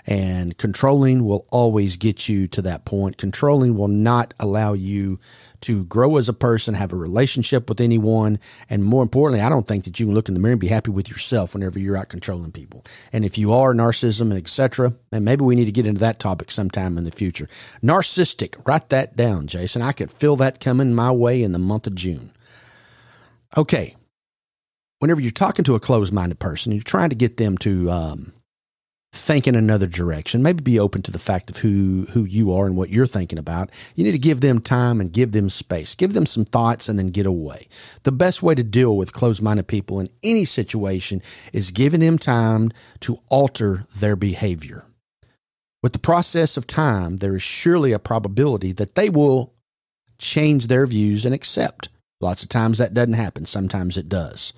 And 0.07 0.57
controlling 0.57 1.25
will 1.25 1.47
always 1.51 1.97
get 1.97 2.29
you 2.29 2.47
to 2.49 2.61
that 2.61 2.85
point. 2.85 3.17
Controlling 3.17 3.75
will 3.75 3.87
not 3.87 4.33
allow 4.39 4.73
you 4.73 5.19
to 5.65 5.83
grow 5.85 6.17
as 6.17 6.29
a 6.29 6.33
person, 6.33 6.75
have 6.75 6.93
a 6.93 6.95
relationship 6.95 7.69
with 7.69 7.81
anyone, 7.81 8.39
and 8.69 8.83
more 8.83 9.01
importantly, 9.01 9.43
I 9.43 9.49
don't 9.49 9.67
think 9.67 9.85
that 9.85 9.99
you 9.99 10.05
can 10.05 10.13
look 10.13 10.27
in 10.27 10.35
the 10.35 10.39
mirror 10.39 10.51
and 10.51 10.61
be 10.61 10.67
happy 10.67 10.91
with 10.91 11.09
yourself 11.09 11.55
whenever 11.55 11.79
you're 11.79 11.97
out 11.97 12.09
controlling 12.09 12.51
people. 12.51 12.85
And 13.11 13.25
if 13.25 13.35
you 13.37 13.51
are 13.51 13.73
narcissism 13.73 14.29
and 14.29 14.37
etc., 14.37 14.93
and 15.11 15.25
maybe 15.25 15.43
we 15.43 15.55
need 15.55 15.65
to 15.65 15.71
get 15.71 15.87
into 15.87 16.01
that 16.01 16.19
topic 16.19 16.51
sometime 16.51 16.99
in 16.99 17.03
the 17.03 17.11
future. 17.11 17.49
Narcissistic, 17.81 18.61
write 18.67 18.89
that 18.89 19.15
down, 19.15 19.47
Jason. 19.47 19.81
I 19.81 19.91
could 19.91 20.11
feel 20.11 20.35
that 20.35 20.59
coming 20.59 20.93
my 20.93 21.11
way 21.11 21.41
in 21.41 21.51
the 21.51 21.59
month 21.59 21.87
of 21.87 21.95
June. 21.95 22.31
Okay, 23.57 23.95
whenever 24.99 25.21
you're 25.21 25.31
talking 25.31 25.65
to 25.65 25.75
a 25.75 25.79
closed-minded 25.79 26.37
person, 26.37 26.73
you're 26.73 26.83
trying 26.83 27.09
to 27.09 27.15
get 27.15 27.37
them 27.37 27.57
to 27.59 27.89
um, 27.89 28.33
think 29.15 29.47
in 29.47 29.55
another 29.55 29.87
direction. 29.87 30.43
Maybe 30.43 30.61
be 30.61 30.79
open 30.79 31.01
to 31.03 31.11
the 31.11 31.19
fact 31.19 31.49
of 31.49 31.57
who 31.57 32.07
who 32.11 32.23
you 32.23 32.53
are 32.53 32.65
and 32.65 32.77
what 32.77 32.89
you're 32.89 33.07
thinking 33.07 33.39
about. 33.39 33.71
You 33.95 34.03
need 34.03 34.11
to 34.11 34.19
give 34.19 34.41
them 34.41 34.59
time 34.59 34.99
and 35.01 35.11
give 35.11 35.31
them 35.31 35.49
space. 35.49 35.95
Give 35.95 36.13
them 36.13 36.25
some 36.25 36.45
thoughts 36.45 36.89
and 36.89 36.97
then 36.97 37.09
get 37.09 37.25
away. 37.25 37.67
The 38.03 38.11
best 38.11 38.43
way 38.43 38.55
to 38.55 38.63
deal 38.63 38.95
with 38.95 39.13
closed-minded 39.13 39.67
people 39.67 39.99
in 39.99 40.09
any 40.23 40.45
situation 40.45 41.21
is 41.53 41.71
giving 41.71 41.99
them 41.99 42.17
time 42.17 42.71
to 43.01 43.19
alter 43.29 43.85
their 43.95 44.15
behavior. 44.15 44.85
With 45.81 45.93
the 45.93 45.99
process 45.99 46.57
of 46.57 46.67
time, 46.67 47.17
there 47.17 47.35
is 47.35 47.43
surely 47.43 47.91
a 47.91 47.99
probability 47.99 48.71
that 48.73 48.95
they 48.95 49.09
will 49.09 49.53
change 50.17 50.67
their 50.67 50.85
views 50.85 51.25
and 51.25 51.35
accept 51.35 51.89
Lots 52.21 52.43
of 52.43 52.49
times 52.49 52.77
that 52.77 52.93
doesn't 52.93 53.13
happen. 53.13 53.45
Sometimes 53.45 53.97
it 53.97 54.09
does. 54.09 54.53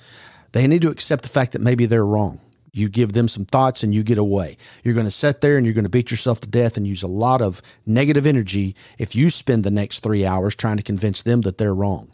They 0.52 0.68
need 0.68 0.82
to 0.84 0.90
accept 0.90 1.24
the 1.24 1.30
fact 1.30 1.52
that 1.52 1.62
maybe 1.62 1.86
they're 1.86 2.06
wrong. 2.06 2.40
You 2.78 2.90
give 2.90 3.14
them 3.14 3.28
some 3.28 3.46
thoughts 3.46 3.84
and 3.84 3.94
you 3.94 4.04
get 4.04 4.18
away. 4.18 4.58
You're 4.84 4.94
going 4.94 5.06
to 5.06 5.12
sit 5.12 5.42
there 5.42 5.58
and 5.58 5.66
you're 5.66 5.74
going 5.74 5.84
to 5.86 5.90
beat 5.90 6.12
yourself 6.12 6.42
to 6.42 6.48
death 6.48 6.78
and 6.78 6.88
use 6.88 7.04
a 7.04 7.08
lot 7.08 7.42
of 7.42 7.62
negative 7.86 8.26
energy 8.26 8.76
if 8.98 9.16
you 9.16 9.30
spend 9.30 9.64
the 9.64 9.72
next 9.72 10.02
three 10.02 10.26
hours 10.26 10.56
trying 10.56 10.78
to 10.78 10.84
convince 10.84 11.24
them 11.24 11.42
that 11.42 11.58
they're 11.58 11.76
wrong. 11.76 12.10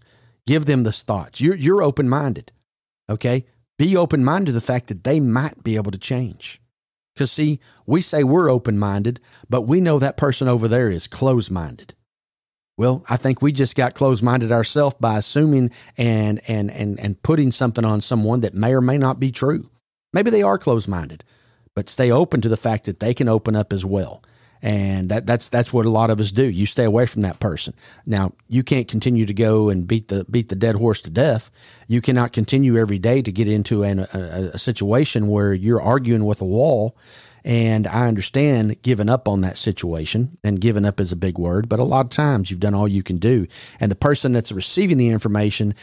Give 0.47 0.65
them 0.65 0.83
those 0.83 1.03
thoughts. 1.03 1.39
You're, 1.41 1.55
you're 1.55 1.83
open 1.83 2.09
minded. 2.09 2.51
Okay. 3.09 3.45
Be 3.77 3.97
open 3.97 4.23
minded 4.23 4.47
to 4.47 4.51
the 4.53 4.61
fact 4.61 4.87
that 4.87 5.03
they 5.03 5.19
might 5.19 5.63
be 5.63 5.75
able 5.75 5.91
to 5.91 5.97
change. 5.97 6.61
Because, 7.13 7.31
see, 7.31 7.59
we 7.85 8.01
say 8.01 8.23
we're 8.23 8.49
open 8.49 8.79
minded, 8.79 9.19
but 9.49 9.63
we 9.63 9.81
know 9.81 9.99
that 9.99 10.17
person 10.17 10.47
over 10.47 10.67
there 10.67 10.89
is 10.89 11.07
closed 11.07 11.51
minded. 11.51 11.93
Well, 12.75 13.05
I 13.07 13.17
think 13.17 13.41
we 13.41 13.51
just 13.51 13.75
got 13.75 13.93
closed 13.93 14.23
minded 14.23 14.51
ourselves 14.51 14.95
by 14.99 15.17
assuming 15.17 15.71
and, 15.95 16.41
and, 16.47 16.71
and, 16.71 16.99
and 16.99 17.21
putting 17.21 17.51
something 17.51 17.85
on 17.85 18.01
someone 18.01 18.41
that 18.41 18.55
may 18.55 18.73
or 18.73 18.81
may 18.81 18.97
not 18.97 19.19
be 19.19 19.31
true. 19.31 19.69
Maybe 20.13 20.29
they 20.29 20.43
are 20.43 20.57
closed 20.57 20.87
minded, 20.87 21.23
but 21.75 21.89
stay 21.89 22.11
open 22.11 22.41
to 22.41 22.49
the 22.49 22.57
fact 22.57 22.85
that 22.85 22.99
they 22.99 23.13
can 23.13 23.27
open 23.27 23.55
up 23.55 23.73
as 23.73 23.85
well. 23.85 24.23
And 24.61 25.09
that, 25.09 25.25
that's 25.25 25.49
that's 25.49 25.73
what 25.73 25.85
a 25.85 25.89
lot 25.89 26.09
of 26.09 26.21
us 26.21 26.31
do. 26.31 26.43
You 26.43 26.65
stay 26.65 26.85
away 26.85 27.05
from 27.05 27.23
that 27.23 27.41
person. 27.41 27.73
Now 28.05 28.31
you 28.47 28.63
can't 28.63 28.87
continue 28.87 29.25
to 29.25 29.33
go 29.33 29.67
and 29.67 29.85
beat 29.85 30.07
the 30.07 30.23
beat 30.23 30.47
the 30.47 30.55
dead 30.55 30.75
horse 30.75 31.01
to 31.01 31.09
death. 31.09 31.51
You 31.89 31.99
cannot 31.99 32.31
continue 32.31 32.77
every 32.77 32.97
day 32.97 33.21
to 33.21 33.31
get 33.31 33.49
into 33.49 33.83
an, 33.83 33.99
a, 33.99 34.51
a 34.53 34.57
situation 34.57 35.27
where 35.27 35.53
you're 35.53 35.81
arguing 35.81 36.23
with 36.23 36.39
a 36.39 36.45
wall 36.45 36.95
and 37.45 37.87
I 37.87 38.07
understand 38.07 38.81
giving 38.81 39.09
up 39.09 39.27
on 39.27 39.41
that 39.41 39.57
situation, 39.57 40.37
and 40.43 40.61
giving 40.61 40.85
up 40.85 40.99
is 40.99 41.11
a 41.11 41.17
big 41.17 41.37
word, 41.37 41.67
but 41.67 41.79
a 41.79 41.83
lot 41.83 42.05
of 42.05 42.09
times 42.09 42.49
you've 42.49 42.61
done 42.61 42.73
all 42.73 42.87
you 42.87 43.03
can 43.03 43.17
do. 43.17 43.47
And 43.79 43.91
the 43.91 43.95
person 43.95 44.31
that's 44.31 44.51
receiving 44.51 44.97
the 44.97 45.09
information 45.09 45.75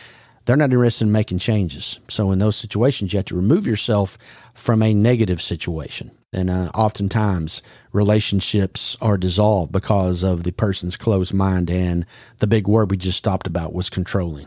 they're 0.44 0.56
not 0.56 0.73
interested 0.73 1.06
in 1.06 1.12
making 1.12 1.38
changes. 1.38 2.00
So 2.09 2.30
in 2.30 2.38
those 2.38 2.56
situations, 2.56 3.12
you 3.12 3.18
have 3.18 3.26
to 3.26 3.37
remove 3.37 3.66
yourself 3.66 4.18
from 4.54 4.82
a 4.82 4.94
negative 4.94 5.40
situation. 5.40 6.11
And 6.32 6.49
uh, 6.49 6.70
oftentimes, 6.75 7.62
relationships 7.92 8.97
are 9.00 9.18
dissolved 9.18 9.73
because 9.73 10.23
of 10.23 10.44
the 10.44 10.52
person's 10.52 10.97
closed 10.97 11.35
mind. 11.35 11.70
And 11.70 12.06
the 12.38 12.47
big 12.47 12.68
word 12.68 12.90
we 12.90 12.97
just 12.97 13.18
stopped 13.18 13.47
about 13.47 13.73
was 13.73 13.90
controlling. 13.90 14.47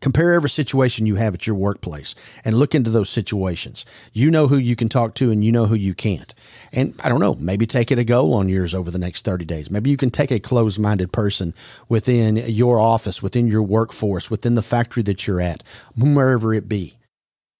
Compare 0.00 0.32
every 0.32 0.50
situation 0.50 1.06
you 1.06 1.14
have 1.14 1.34
at 1.34 1.46
your 1.46 1.56
workplace 1.56 2.14
and 2.44 2.58
look 2.58 2.74
into 2.74 2.90
those 2.90 3.08
situations. 3.08 3.86
You 4.12 4.30
know 4.30 4.46
who 4.46 4.58
you 4.58 4.76
can 4.76 4.88
talk 4.88 5.14
to 5.14 5.30
and 5.30 5.42
you 5.42 5.50
know 5.50 5.66
who 5.66 5.74
you 5.74 5.94
can't. 5.94 6.34
And 6.72 6.94
I 7.02 7.08
don't 7.08 7.20
know, 7.20 7.34
maybe 7.36 7.66
take 7.66 7.90
it 7.90 7.98
a 7.98 8.04
go 8.04 8.34
on 8.34 8.48
yours 8.48 8.74
over 8.74 8.90
the 8.90 8.98
next 8.98 9.24
30 9.24 9.46
days. 9.46 9.70
Maybe 9.70 9.88
you 9.88 9.96
can 9.96 10.10
take 10.10 10.30
a 10.30 10.38
closed 10.38 10.78
minded 10.78 11.12
person 11.12 11.54
within 11.88 12.36
your 12.36 12.78
office, 12.78 13.22
within 13.22 13.46
your 13.46 13.62
workforce, 13.62 14.30
within 14.30 14.54
the 14.54 14.62
factory 14.62 15.02
that 15.04 15.26
you're 15.26 15.40
at, 15.40 15.62
wherever 15.96 16.52
it 16.52 16.68
be, 16.68 16.98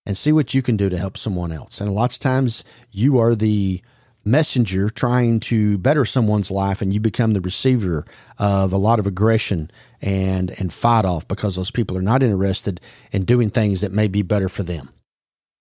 and 0.05 0.17
see 0.17 0.33
what 0.33 0.53
you 0.53 0.61
can 0.61 0.77
do 0.77 0.91
to 0.91 0.99
help 0.99 1.17
someone 1.17 1.53
else. 1.53 1.81
And 1.81 1.95
lots 1.95 2.17
of 2.17 2.21
times 2.21 2.65
you 2.91 3.19
are 3.19 3.35
the 3.35 3.81
messenger 4.27 4.91
trying 4.91 5.39
to 5.39 5.79
better 5.79 6.05
someone's 6.05 6.51
life 6.51 6.83
and 6.83 6.93
you 6.93 6.99
become 6.99 7.33
the 7.33 7.41
receiver 7.41 8.05
of 8.39 8.73
a 8.73 8.77
lot 8.77 8.99
of 8.99 9.07
aggression 9.07 9.71
and 10.03 10.51
and 10.59 10.73
fight 10.73 11.05
off 11.05 11.27
because 11.29 11.57
those 11.57 11.71
people 11.71 11.97
are 11.97 12.03
not 12.03 12.23
interested 12.23 12.81
in 13.13 13.25
doing 13.25 13.49
things 13.49 13.81
that 13.81 13.93
may 13.93 14.09
be 14.09 14.23
better 14.23 14.49
for 14.49 14.65
them. 14.65 14.91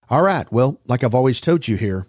All 0.10 0.22
right, 0.22 0.52
well, 0.52 0.80
like 0.86 1.04
I've 1.04 1.16
always 1.16 1.40
told 1.40 1.68
you 1.68 1.78
here 1.78 2.08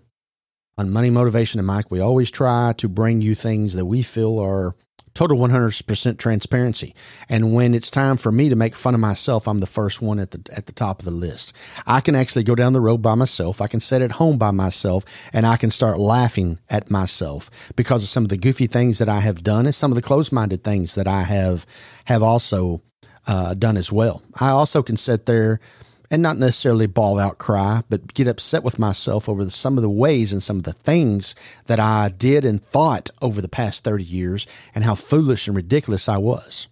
on 0.78 0.90
Money 0.90 1.10
Motivation 1.10 1.60
and 1.60 1.66
Mike, 1.66 1.90
we 1.90 2.00
always 2.00 2.30
try 2.30 2.74
to 2.76 2.88
bring 2.88 3.22
you 3.22 3.34
things 3.34 3.74
that 3.74 3.86
we 3.86 4.02
feel 4.02 4.38
are 4.38 4.74
total 5.16 5.38
100% 5.38 6.18
transparency. 6.18 6.94
And 7.28 7.54
when 7.54 7.74
it's 7.74 7.90
time 7.90 8.18
for 8.18 8.30
me 8.30 8.50
to 8.50 8.54
make 8.54 8.76
fun 8.76 8.94
of 8.94 9.00
myself, 9.00 9.48
I'm 9.48 9.60
the 9.60 9.66
first 9.66 10.02
one 10.02 10.20
at 10.20 10.30
the 10.30 10.40
at 10.54 10.66
the 10.66 10.72
top 10.72 11.00
of 11.00 11.04
the 11.06 11.10
list. 11.10 11.54
I 11.86 12.00
can 12.00 12.14
actually 12.14 12.44
go 12.44 12.54
down 12.54 12.74
the 12.74 12.80
road 12.80 12.98
by 12.98 13.14
myself. 13.14 13.60
I 13.60 13.66
can 13.66 13.80
sit 13.80 14.02
at 14.02 14.12
home 14.12 14.36
by 14.36 14.50
myself 14.50 15.04
and 15.32 15.46
I 15.46 15.56
can 15.56 15.70
start 15.70 15.98
laughing 15.98 16.60
at 16.68 16.90
myself 16.90 17.50
because 17.76 18.02
of 18.02 18.10
some 18.10 18.24
of 18.24 18.28
the 18.28 18.36
goofy 18.36 18.66
things 18.66 18.98
that 18.98 19.08
I 19.08 19.20
have 19.20 19.42
done 19.42 19.64
and 19.64 19.74
some 19.74 19.90
of 19.90 19.96
the 19.96 20.02
closed-minded 20.02 20.62
things 20.62 20.94
that 20.96 21.08
I 21.08 21.22
have 21.22 21.64
have 22.04 22.22
also 22.22 22.82
uh, 23.26 23.54
done 23.54 23.76
as 23.76 23.90
well. 23.90 24.22
I 24.38 24.50
also 24.50 24.82
can 24.82 24.98
sit 24.98 25.24
there 25.24 25.60
and 26.10 26.22
not 26.22 26.38
necessarily 26.38 26.86
bawl 26.86 27.18
out 27.18 27.38
cry, 27.38 27.82
but 27.88 28.14
get 28.14 28.26
upset 28.26 28.62
with 28.62 28.78
myself 28.78 29.28
over 29.28 29.44
the, 29.44 29.50
some 29.50 29.76
of 29.76 29.82
the 29.82 29.90
ways 29.90 30.32
and 30.32 30.42
some 30.42 30.58
of 30.58 30.62
the 30.64 30.72
things 30.72 31.34
that 31.66 31.80
I 31.80 32.08
did 32.08 32.44
and 32.44 32.62
thought 32.62 33.10
over 33.22 33.40
the 33.40 33.48
past 33.48 33.84
30 33.84 34.04
years 34.04 34.46
and 34.74 34.84
how 34.84 34.94
foolish 34.94 35.46
and 35.46 35.56
ridiculous 35.56 36.08
I 36.08 36.18
was. 36.18 36.68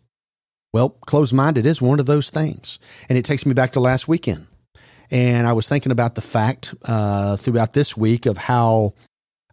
Well, 0.72 0.90
closed 0.90 1.32
minded 1.32 1.66
is 1.66 1.80
one 1.80 2.00
of 2.00 2.06
those 2.06 2.30
things. 2.30 2.80
And 3.08 3.16
it 3.16 3.24
takes 3.24 3.46
me 3.46 3.54
back 3.54 3.72
to 3.72 3.80
last 3.80 4.08
weekend. 4.08 4.46
And 5.10 5.46
I 5.46 5.52
was 5.52 5.68
thinking 5.68 5.92
about 5.92 6.16
the 6.16 6.20
fact 6.20 6.74
uh, 6.84 7.36
throughout 7.36 7.74
this 7.74 7.96
week 7.96 8.26
of 8.26 8.36
how 8.36 8.94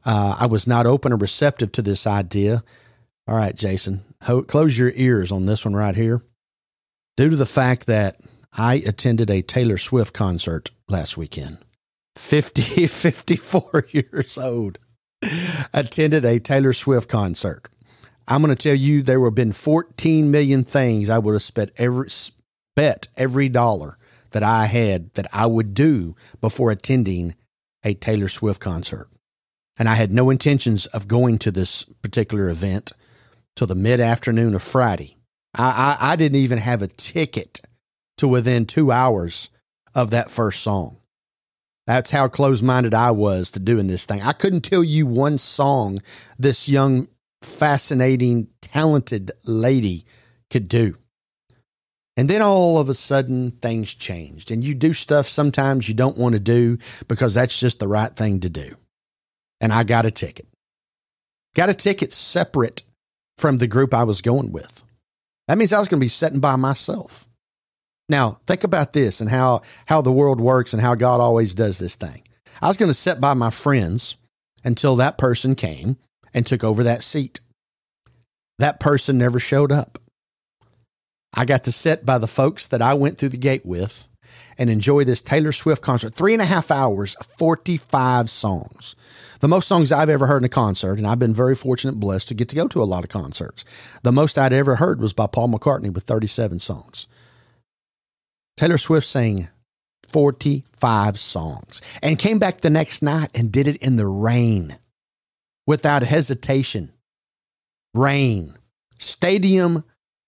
uh, 0.03 0.37
I 0.39 0.47
was 0.47 0.65
not 0.65 0.87
open 0.87 1.13
or 1.13 1.17
receptive 1.17 1.71
to 1.73 1.81
this 1.83 2.07
idea. 2.07 2.63
All 3.27 3.35
right, 3.35 3.55
Jason, 3.55 4.03
ho- 4.23 4.41
close 4.41 4.77
your 4.77 4.91
ears 4.95 5.31
on 5.31 5.45
this 5.45 5.63
one 5.63 5.75
right 5.75 5.95
here. 5.95 6.23
Due 7.17 7.29
to 7.29 7.35
the 7.35 7.45
fact 7.45 7.85
that 7.85 8.19
I 8.53 8.75
attended 8.75 9.29
a 9.29 9.41
Taylor 9.41 9.77
Swift 9.77 10.13
concert 10.13 10.71
last 10.89 11.17
weekend. 11.17 11.59
50, 12.15 12.61
54 12.87 13.87
years 13.91 14.37
old. 14.37 14.77
Attended 15.73 16.25
a 16.25 16.39
Taylor 16.39 16.73
Swift 16.73 17.07
concert. 17.07 17.69
I'm 18.27 18.41
going 18.41 18.55
to 18.55 18.61
tell 18.61 18.75
you 18.75 19.01
there 19.01 19.19
would 19.19 19.27
have 19.27 19.35
been 19.35 19.53
14 19.53 20.31
million 20.31 20.63
things 20.63 21.09
I 21.09 21.19
would 21.19 21.33
have 21.33 21.43
spent 21.43 21.71
every 21.77 22.09
bet 22.75 23.07
every 23.17 23.49
dollar 23.49 23.97
that 24.31 24.43
I 24.43 24.65
had 24.65 25.13
that 25.13 25.27
I 25.33 25.45
would 25.45 25.73
do 25.73 26.15
before 26.39 26.71
attending 26.71 27.35
a 27.83 27.93
Taylor 27.93 28.27
Swift 28.27 28.61
concert. 28.61 29.09
And 29.77 29.89
I 29.89 29.95
had 29.95 30.13
no 30.13 30.29
intentions 30.29 30.85
of 30.87 31.07
going 31.07 31.39
to 31.39 31.51
this 31.51 31.83
particular 32.01 32.49
event 32.49 32.93
till 33.55 33.67
the 33.67 33.75
mid 33.75 33.99
afternoon 33.99 34.55
of 34.55 34.63
Friday. 34.63 35.17
I, 35.53 35.97
I, 35.99 36.11
I, 36.11 36.15
didn't 36.15 36.37
even 36.37 36.59
have 36.59 36.81
a 36.81 36.87
ticket 36.87 37.61
to 38.21 38.27
within 38.27 38.65
two 38.65 38.91
hours 38.91 39.49
of 39.93 40.11
that 40.11 40.31
first 40.31 40.61
song. 40.61 40.97
That's 41.87 42.11
how 42.11 42.27
close 42.27 42.61
minded 42.61 42.93
I 42.93 43.11
was 43.11 43.51
to 43.51 43.59
doing 43.59 43.87
this 43.87 44.05
thing. 44.05 44.21
I 44.21 44.31
couldn't 44.31 44.61
tell 44.61 44.83
you 44.83 45.05
one 45.05 45.37
song 45.37 45.99
this 46.37 46.69
young, 46.69 47.07
fascinating, 47.41 48.47
talented 48.61 49.31
lady 49.45 50.05
could 50.51 50.67
do. 50.67 50.95
And 52.15 52.29
then 52.29 52.41
all 52.41 52.77
of 52.77 52.89
a 52.89 52.93
sudden, 52.93 53.51
things 53.51 53.93
changed, 53.93 54.51
and 54.51 54.63
you 54.63 54.75
do 54.75 54.93
stuff 54.93 55.25
sometimes 55.25 55.87
you 55.87 55.95
don't 55.95 56.17
want 56.17 56.33
to 56.33 56.39
do 56.39 56.77
because 57.07 57.33
that's 57.33 57.59
just 57.59 57.79
the 57.79 57.87
right 57.87 58.15
thing 58.15 58.41
to 58.41 58.49
do. 58.49 58.75
And 59.59 59.73
I 59.73 59.83
got 59.83 60.05
a 60.05 60.11
ticket. 60.11 60.47
Got 61.55 61.69
a 61.69 61.73
ticket 61.73 62.13
separate 62.13 62.83
from 63.37 63.57
the 63.57 63.67
group 63.67 63.93
I 63.93 64.03
was 64.03 64.21
going 64.21 64.51
with. 64.51 64.83
That 65.47 65.57
means 65.57 65.73
I 65.73 65.79
was 65.79 65.87
going 65.87 65.99
to 65.99 66.05
be 66.05 66.09
sitting 66.09 66.39
by 66.39 66.55
myself. 66.57 67.27
Now, 68.11 68.41
think 68.45 68.65
about 68.65 68.91
this 68.91 69.21
and 69.21 69.29
how, 69.29 69.61
how 69.85 70.01
the 70.01 70.11
world 70.11 70.41
works 70.41 70.73
and 70.73 70.81
how 70.81 70.95
God 70.95 71.21
always 71.21 71.55
does 71.55 71.79
this 71.79 71.95
thing. 71.95 72.23
I 72.61 72.67
was 72.67 72.75
going 72.75 72.89
to 72.89 72.93
sit 72.93 73.21
by 73.21 73.33
my 73.35 73.49
friends 73.49 74.17
until 74.65 74.97
that 74.97 75.17
person 75.17 75.55
came 75.55 75.95
and 76.33 76.45
took 76.45 76.61
over 76.61 76.83
that 76.83 77.03
seat. 77.03 77.39
That 78.59 78.81
person 78.81 79.17
never 79.17 79.39
showed 79.39 79.71
up. 79.71 79.97
I 81.33 81.45
got 81.45 81.63
to 81.63 81.71
sit 81.71 82.05
by 82.05 82.17
the 82.17 82.27
folks 82.27 82.67
that 82.67 82.81
I 82.81 82.95
went 82.95 83.17
through 83.17 83.29
the 83.29 83.37
gate 83.37 83.65
with 83.65 84.09
and 84.57 84.69
enjoy 84.69 85.05
this 85.05 85.21
Taylor 85.21 85.53
Swift 85.53 85.81
concert. 85.81 86.13
Three 86.13 86.33
and 86.33 86.41
a 86.41 86.45
half 86.45 86.69
hours, 86.69 87.15
45 87.37 88.29
songs. 88.29 88.97
The 89.39 89.47
most 89.47 89.69
songs 89.69 89.89
I've 89.89 90.09
ever 90.09 90.27
heard 90.27 90.41
in 90.41 90.45
a 90.45 90.49
concert, 90.49 90.97
and 90.97 91.07
I've 91.07 91.17
been 91.17 91.33
very 91.33 91.55
fortunate 91.55 91.93
and 91.93 92.01
blessed 92.01 92.27
to 92.27 92.33
get 92.33 92.49
to 92.49 92.57
go 92.57 92.67
to 92.67 92.81
a 92.81 92.83
lot 92.83 93.05
of 93.05 93.09
concerts. 93.09 93.63
The 94.03 94.11
most 94.11 94.37
I'd 94.37 94.51
ever 94.51 94.75
heard 94.75 94.99
was 94.99 95.13
by 95.13 95.27
Paul 95.27 95.47
McCartney 95.47 95.93
with 95.93 96.03
37 96.03 96.59
songs. 96.59 97.07
Taylor 98.61 98.77
Swift 98.77 99.07
sang 99.07 99.47
45 100.09 101.17
songs 101.17 101.81
and 102.03 102.19
came 102.19 102.37
back 102.37 102.61
the 102.61 102.69
next 102.69 103.01
night 103.01 103.31
and 103.33 103.51
did 103.51 103.67
it 103.67 103.77
in 103.77 103.95
the 103.95 104.05
rain 104.05 104.77
without 105.65 106.03
hesitation. 106.03 106.93
Rain, 107.95 108.55
stadium. 108.99 109.83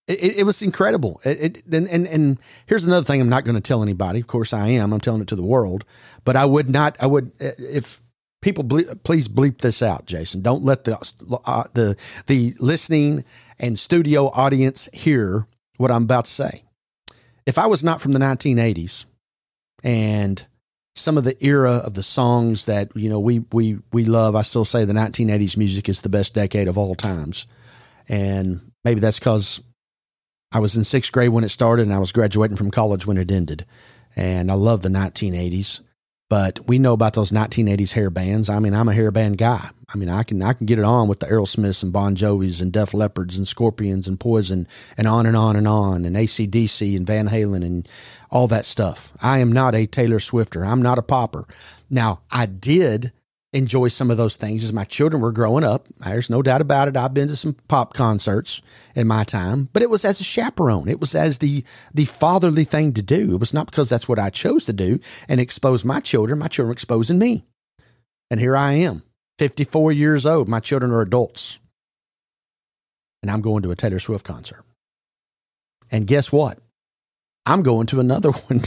It, 0.07 0.37
it 0.39 0.45
was 0.47 0.63
incredible. 0.63 1.21
It, 1.23 1.57
it, 1.57 1.65
and, 1.71 1.87
and, 1.87 2.07
and 2.07 2.39
here's 2.65 2.85
another 2.85 3.05
thing 3.05 3.21
I'm 3.21 3.29
not 3.29 3.45
going 3.45 3.53
to 3.53 3.61
tell 3.61 3.83
anybody. 3.83 4.21
Of 4.21 4.25
course, 4.25 4.51
I 4.51 4.69
am. 4.69 4.93
I'm 4.93 4.99
telling 4.99 5.21
it 5.21 5.27
to 5.27 5.35
the 5.35 5.43
world. 5.43 5.85
But 6.25 6.35
I 6.35 6.45
would 6.45 6.71
not, 6.71 6.97
I 6.99 7.05
would, 7.05 7.33
if 7.39 8.01
people 8.41 8.63
ble- 8.63 8.95
please 9.03 9.27
bleep 9.27 9.59
this 9.59 9.83
out, 9.83 10.07
Jason. 10.07 10.41
Don't 10.41 10.63
let 10.63 10.85
the, 10.85 10.97
uh, 11.45 11.65
the, 11.75 11.95
the 12.25 12.55
listening 12.59 13.25
and 13.59 13.77
studio 13.77 14.31
audience 14.33 14.89
hear 14.91 15.45
what 15.77 15.91
I'm 15.91 16.05
about 16.05 16.25
to 16.25 16.31
say 16.31 16.62
if 17.45 17.57
I 17.57 17.67
was 17.67 17.83
not 17.83 18.01
from 18.01 18.13
the 18.13 18.19
1980s 18.19 19.05
and 19.83 20.45
some 20.95 21.17
of 21.17 21.23
the 21.23 21.35
era 21.43 21.73
of 21.73 21.93
the 21.93 22.03
songs 22.03 22.65
that 22.65 22.95
you 22.95 23.09
know 23.09 23.19
we 23.19 23.39
we 23.51 23.79
we 23.91 24.05
love, 24.05 24.35
I 24.35 24.43
still 24.43 24.65
say 24.65 24.85
the 24.85 24.93
1980s 24.93 25.57
music 25.57 25.89
is 25.89 26.01
the 26.01 26.09
best 26.09 26.33
decade 26.33 26.67
of 26.67 26.77
all 26.77 26.95
times, 26.95 27.47
and 28.07 28.61
maybe 28.83 28.99
that's 28.99 29.19
because 29.19 29.61
I 30.51 30.59
was 30.59 30.75
in 30.75 30.83
sixth 30.83 31.11
grade 31.11 31.29
when 31.29 31.43
it 31.43 31.49
started, 31.49 31.83
and 31.83 31.93
I 31.93 31.99
was 31.99 32.11
graduating 32.11 32.57
from 32.57 32.71
college 32.71 33.07
when 33.07 33.17
it 33.17 33.31
ended. 33.31 33.65
And 34.15 34.51
I 34.51 34.53
love 34.53 34.83
the 34.83 34.89
1980s, 34.89 35.81
but 36.33 36.59
we 36.65 36.79
know 36.79 36.93
about 36.93 37.13
those 37.13 37.31
1980s 37.31 37.93
hair 37.93 38.09
bands. 38.09 38.49
I 38.49 38.57
mean, 38.57 38.73
I'm 38.73 38.89
a 38.89 38.93
hair 38.93 39.11
band 39.11 39.37
guy. 39.37 39.69
I 39.87 39.97
mean, 39.99 40.09
I 40.09 40.23
can 40.23 40.41
I 40.41 40.53
can 40.53 40.65
get 40.65 40.79
it 40.79 40.83
on 40.83 41.07
with 41.07 41.19
the 41.19 41.27
Aerosmiths 41.27 41.83
and 41.83 41.93
Bon 41.93 42.15
Jovis 42.15 42.59
and 42.59 42.73
Def 42.73 42.93
Leppards 42.93 43.37
and 43.37 43.47
Scorpions 43.47 44.07
and 44.07 44.19
Poison 44.19 44.67
and 44.97 45.07
on 45.07 45.27
and 45.27 45.37
on 45.37 45.55
and 45.55 45.67
on 45.67 46.05
and 46.05 46.15
ACDC 46.15 46.97
and 46.97 47.05
Van 47.05 47.27
Halen 47.27 47.63
and 47.63 47.87
all 48.31 48.47
that 48.47 48.65
stuff. 48.65 49.13
I 49.21 49.37
am 49.37 49.51
not 49.51 49.75
a 49.75 49.85
Taylor 49.85 50.19
Swifter. 50.19 50.65
I'm 50.65 50.81
not 50.81 50.97
a 50.97 51.03
popper. 51.03 51.45
Now, 51.87 52.21
I 52.31 52.47
did 52.47 53.13
enjoy 53.53 53.87
some 53.87 54.09
of 54.09 54.17
those 54.17 54.35
things 54.35 54.63
as 54.63 54.73
my 54.73 54.83
children 54.83 55.21
were 55.21 55.31
growing 55.31 55.63
up. 55.63 55.87
There's 55.99 56.29
no 56.29 56.41
doubt 56.41 56.61
about 56.61 56.87
it. 56.87 56.97
I've 56.97 57.13
been 57.13 57.27
to 57.27 57.35
some 57.35 57.55
pop 57.67 57.93
concerts 57.93 58.61
in 58.95 59.07
my 59.07 59.23
time, 59.23 59.69
but 59.71 59.83
it 59.83 59.89
was 59.89 60.03
as 60.03 60.19
a 60.19 60.23
chaperone. 60.23 60.89
It 60.89 60.99
was 60.99 61.15
as 61.15 61.37
the 61.37 61.63
the 61.93 62.05
fatherly 62.05 62.63
thing 62.63 62.93
to 62.93 63.01
do. 63.03 63.35
It 63.35 63.39
was 63.39 63.53
not 63.53 63.67
because 63.67 63.89
that's 63.89 64.09
what 64.09 64.19
I 64.19 64.29
chose 64.29 64.65
to 64.65 64.73
do 64.73 64.99
and 65.27 65.39
expose 65.39 65.85
my 65.85 65.99
children. 65.99 66.39
My 66.39 66.47
children 66.47 66.73
exposing 66.73 67.19
me. 67.19 67.45
And 68.31 68.39
here 68.39 68.57
I 68.57 68.73
am, 68.73 69.03
54 69.37 69.91
years 69.91 70.25
old. 70.25 70.49
My 70.49 70.59
children 70.59 70.91
are 70.91 71.01
adults. 71.01 71.59
And 73.21 73.31
I'm 73.31 73.41
going 73.41 73.63
to 73.63 73.71
a 73.71 73.75
Taylor 73.75 73.99
Swift 73.99 74.25
concert. 74.25 74.65
And 75.91 76.07
guess 76.07 76.31
what? 76.31 76.57
I'm 77.45 77.61
going 77.61 77.85
to 77.87 77.99
another 77.99 78.31
one. 78.47 78.61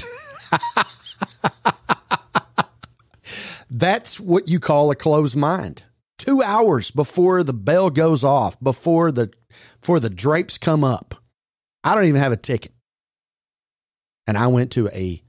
That's 3.76 4.18
what 4.18 4.48
you 4.48 4.58
call 4.58 4.90
a 4.90 4.96
closed 4.96 5.36
mind. 5.36 5.84
Two 6.16 6.42
hours 6.42 6.90
before 6.90 7.42
the 7.42 7.52
bell 7.52 7.90
goes 7.90 8.24
off, 8.24 8.58
before 8.58 9.12
the 9.12 9.30
before 9.82 10.00
the 10.00 10.08
drapes 10.08 10.56
come 10.56 10.82
up. 10.82 11.14
I 11.84 11.94
don't 11.94 12.06
even 12.06 12.20
have 12.20 12.32
a 12.32 12.38
ticket. 12.38 12.72
And 14.26 14.38
I 14.38 14.46
went 14.46 14.72
to 14.72 14.88
a 14.88 15.22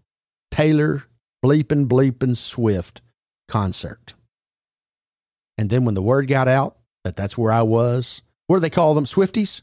Taylor 0.50 1.04
bleeping 1.44 1.90
bleeping 1.90 2.38
Swift 2.38 3.02
concert. 3.50 4.14
And 5.58 5.70
then 5.70 5.84
when 5.84 5.96
the 5.96 6.02
word 6.02 6.30
got 6.30 6.48
out 6.48 6.78
that 7.04 7.18
that's 7.18 7.38
where 7.38 7.52
I 7.52 7.64
was, 7.64 8.22
what 8.48 8.56
do 8.56 8.60
they 8.62 8.70
call 8.70 8.94
them? 8.94 9.04
Swifties? 9.04 9.62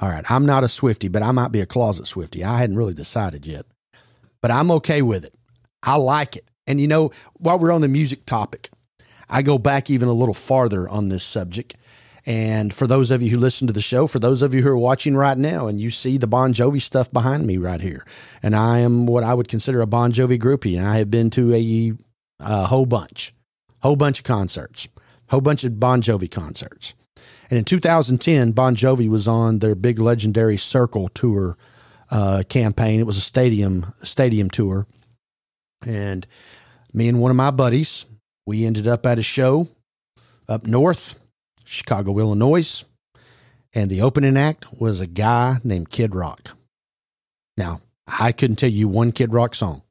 All 0.00 0.08
right, 0.08 0.28
I'm 0.30 0.46
not 0.46 0.62
a 0.62 0.68
Swifty, 0.68 1.08
but 1.08 1.24
I 1.24 1.32
might 1.32 1.50
be 1.50 1.60
a 1.60 1.66
closet 1.66 2.06
Swifty. 2.06 2.44
I 2.44 2.58
hadn't 2.58 2.76
really 2.76 2.94
decided 2.94 3.44
yet. 3.44 3.66
But 4.40 4.52
I'm 4.52 4.70
okay 4.70 5.02
with 5.02 5.24
it. 5.24 5.34
I 5.82 5.96
like 5.96 6.36
it. 6.36 6.48
And 6.66 6.80
you 6.80 6.88
know, 6.88 7.10
while 7.34 7.58
we're 7.58 7.72
on 7.72 7.80
the 7.80 7.88
music 7.88 8.26
topic, 8.26 8.70
I 9.28 9.42
go 9.42 9.58
back 9.58 9.90
even 9.90 10.08
a 10.08 10.12
little 10.12 10.34
farther 10.34 10.88
on 10.88 11.08
this 11.08 11.24
subject. 11.24 11.76
And 12.26 12.72
for 12.72 12.86
those 12.86 13.10
of 13.10 13.20
you 13.20 13.30
who 13.30 13.38
listen 13.38 13.66
to 13.66 13.72
the 13.72 13.82
show, 13.82 14.06
for 14.06 14.18
those 14.18 14.40
of 14.40 14.54
you 14.54 14.62
who 14.62 14.70
are 14.70 14.78
watching 14.78 15.14
right 15.14 15.36
now, 15.36 15.66
and 15.66 15.78
you 15.80 15.90
see 15.90 16.16
the 16.16 16.26
Bon 16.26 16.54
Jovi 16.54 16.80
stuff 16.80 17.12
behind 17.12 17.46
me 17.46 17.58
right 17.58 17.80
here, 17.80 18.06
and 18.42 18.56
I 18.56 18.78
am 18.78 19.06
what 19.06 19.24
I 19.24 19.34
would 19.34 19.48
consider 19.48 19.82
a 19.82 19.86
Bon 19.86 20.10
Jovi 20.10 20.38
groupie, 20.38 20.78
and 20.78 20.86
I 20.86 20.98
have 20.98 21.10
been 21.10 21.28
to 21.30 21.52
a, 21.54 21.92
a 22.40 22.66
whole 22.66 22.86
bunch, 22.86 23.34
whole 23.82 23.96
bunch 23.96 24.20
of 24.20 24.24
concerts, 24.24 24.88
whole 25.28 25.42
bunch 25.42 25.64
of 25.64 25.78
Bon 25.78 26.00
Jovi 26.00 26.30
concerts. 26.30 26.94
And 27.50 27.58
in 27.58 27.64
2010, 27.64 28.52
Bon 28.52 28.74
Jovi 28.74 29.08
was 29.08 29.28
on 29.28 29.58
their 29.58 29.74
big 29.74 29.98
legendary 29.98 30.56
Circle 30.56 31.08
tour 31.10 31.58
uh, 32.10 32.42
campaign. 32.48 33.00
It 33.00 33.06
was 33.06 33.18
a 33.18 33.22
stadium 33.22 33.92
stadium 34.02 34.48
tour, 34.48 34.86
and 35.86 36.26
me 36.92 37.08
and 37.08 37.20
one 37.20 37.30
of 37.30 37.36
my 37.36 37.50
buddies, 37.50 38.06
we 38.46 38.64
ended 38.64 38.86
up 38.86 39.06
at 39.06 39.18
a 39.18 39.22
show 39.22 39.68
up 40.48 40.66
north, 40.66 41.16
Chicago, 41.64 42.18
Illinois. 42.18 42.84
And 43.76 43.90
the 43.90 44.02
opening 44.02 44.36
act 44.36 44.66
was 44.78 45.00
a 45.00 45.06
guy 45.06 45.58
named 45.64 45.90
Kid 45.90 46.14
Rock. 46.14 46.56
Now, 47.56 47.80
I 48.06 48.30
couldn't 48.32 48.56
tell 48.56 48.70
you 48.70 48.86
one 48.86 49.10
Kid 49.10 49.32
Rock 49.32 49.54
song, 49.54 49.82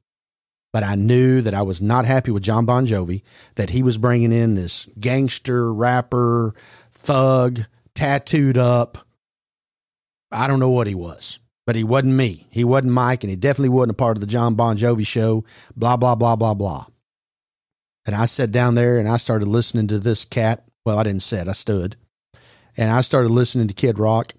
but 0.72 0.82
I 0.82 0.94
knew 0.94 1.42
that 1.42 1.52
I 1.52 1.62
was 1.62 1.82
not 1.82 2.06
happy 2.06 2.30
with 2.30 2.42
Jon 2.42 2.64
Bon 2.64 2.86
Jovi, 2.86 3.22
that 3.56 3.70
he 3.70 3.82
was 3.82 3.98
bringing 3.98 4.32
in 4.32 4.54
this 4.54 4.88
gangster, 4.98 5.72
rapper, 5.72 6.54
thug, 6.92 7.60
tattooed 7.94 8.56
up. 8.56 8.98
I 10.32 10.46
don't 10.46 10.60
know 10.60 10.70
what 10.70 10.86
he 10.86 10.94
was 10.94 11.38
but 11.66 11.76
he 11.76 11.84
wasn't 11.84 12.14
me. 12.14 12.46
He 12.50 12.64
wasn't 12.64 12.92
Mike, 12.92 13.24
and 13.24 13.30
he 13.30 13.36
definitely 13.36 13.70
wasn't 13.70 13.92
a 13.92 13.94
part 13.94 14.16
of 14.16 14.20
the 14.20 14.26
Jon 14.26 14.54
Bon 14.54 14.76
Jovi 14.76 15.06
show. 15.06 15.44
Blah, 15.76 15.96
blah, 15.96 16.14
blah, 16.14 16.36
blah, 16.36 16.54
blah. 16.54 16.86
And 18.06 18.14
I 18.14 18.26
sat 18.26 18.52
down 18.52 18.74
there 18.74 18.98
and 18.98 19.08
I 19.08 19.16
started 19.16 19.48
listening 19.48 19.86
to 19.88 19.98
this 19.98 20.24
cat. 20.24 20.68
Well, 20.84 20.98
I 20.98 21.04
didn't 21.04 21.22
sit, 21.22 21.48
I 21.48 21.52
stood. 21.52 21.96
And 22.76 22.90
I 22.90 23.00
started 23.00 23.30
listening 23.30 23.68
to 23.68 23.74
Kid 23.74 23.98
Rock. 23.98 24.34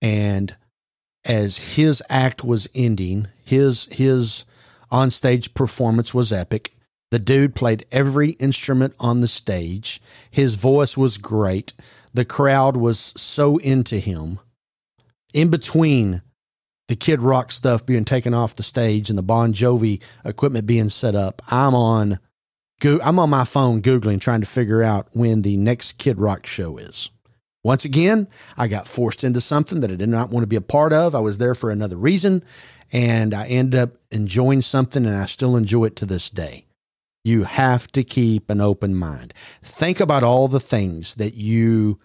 And 0.00 0.54
as 1.24 1.76
his 1.76 2.02
act 2.08 2.44
was 2.44 2.68
ending, 2.74 3.28
his 3.44 3.86
his 3.86 4.44
onstage 4.90 5.54
performance 5.54 6.12
was 6.12 6.32
epic. 6.32 6.76
The 7.10 7.18
dude 7.18 7.54
played 7.54 7.86
every 7.92 8.30
instrument 8.32 8.94
on 9.00 9.20
the 9.20 9.28
stage. 9.28 10.00
His 10.30 10.54
voice 10.54 10.96
was 10.96 11.18
great. 11.18 11.72
The 12.14 12.24
crowd 12.24 12.76
was 12.76 13.12
so 13.16 13.58
into 13.58 13.98
him. 13.98 14.38
In 15.34 15.50
between 15.50 16.22
the 16.88 16.96
Kid 16.96 17.22
Rock 17.22 17.52
stuff 17.52 17.86
being 17.86 18.04
taken 18.04 18.34
off 18.34 18.56
the 18.56 18.62
stage 18.62 19.08
and 19.08 19.18
the 19.18 19.22
Bon 19.22 19.52
Jovi 19.52 20.02
equipment 20.24 20.66
being 20.66 20.88
set 20.88 21.14
up, 21.14 21.42
I'm 21.50 21.74
on 21.74 22.18
I'm 22.84 23.18
on 23.18 23.30
my 23.30 23.44
phone 23.44 23.80
googling 23.80 24.20
trying 24.20 24.40
to 24.40 24.46
figure 24.46 24.82
out 24.82 25.06
when 25.12 25.42
the 25.42 25.56
next 25.56 25.98
Kid 25.98 26.18
Rock 26.18 26.46
show 26.46 26.78
is. 26.78 27.10
Once 27.64 27.84
again, 27.84 28.26
I 28.56 28.66
got 28.66 28.88
forced 28.88 29.22
into 29.22 29.40
something 29.40 29.80
that 29.80 29.92
I 29.92 29.94
did 29.94 30.08
not 30.08 30.30
want 30.30 30.42
to 30.42 30.48
be 30.48 30.56
a 30.56 30.60
part 30.60 30.92
of. 30.92 31.14
I 31.14 31.20
was 31.20 31.38
there 31.38 31.54
for 31.54 31.70
another 31.70 31.96
reason, 31.96 32.42
and 32.92 33.32
I 33.32 33.46
ended 33.46 33.78
up 33.78 33.90
enjoying 34.10 34.62
something, 34.62 35.06
and 35.06 35.14
I 35.14 35.26
still 35.26 35.56
enjoy 35.56 35.84
it 35.84 35.96
to 35.96 36.06
this 36.06 36.28
day. 36.28 36.66
You 37.24 37.44
have 37.44 37.86
to 37.92 38.02
keep 38.02 38.50
an 38.50 38.60
open 38.60 38.96
mind. 38.96 39.32
Think 39.62 40.00
about 40.00 40.24
all 40.24 40.48
the 40.48 40.58
things 40.58 41.14
that 41.14 41.34
you 41.34 42.00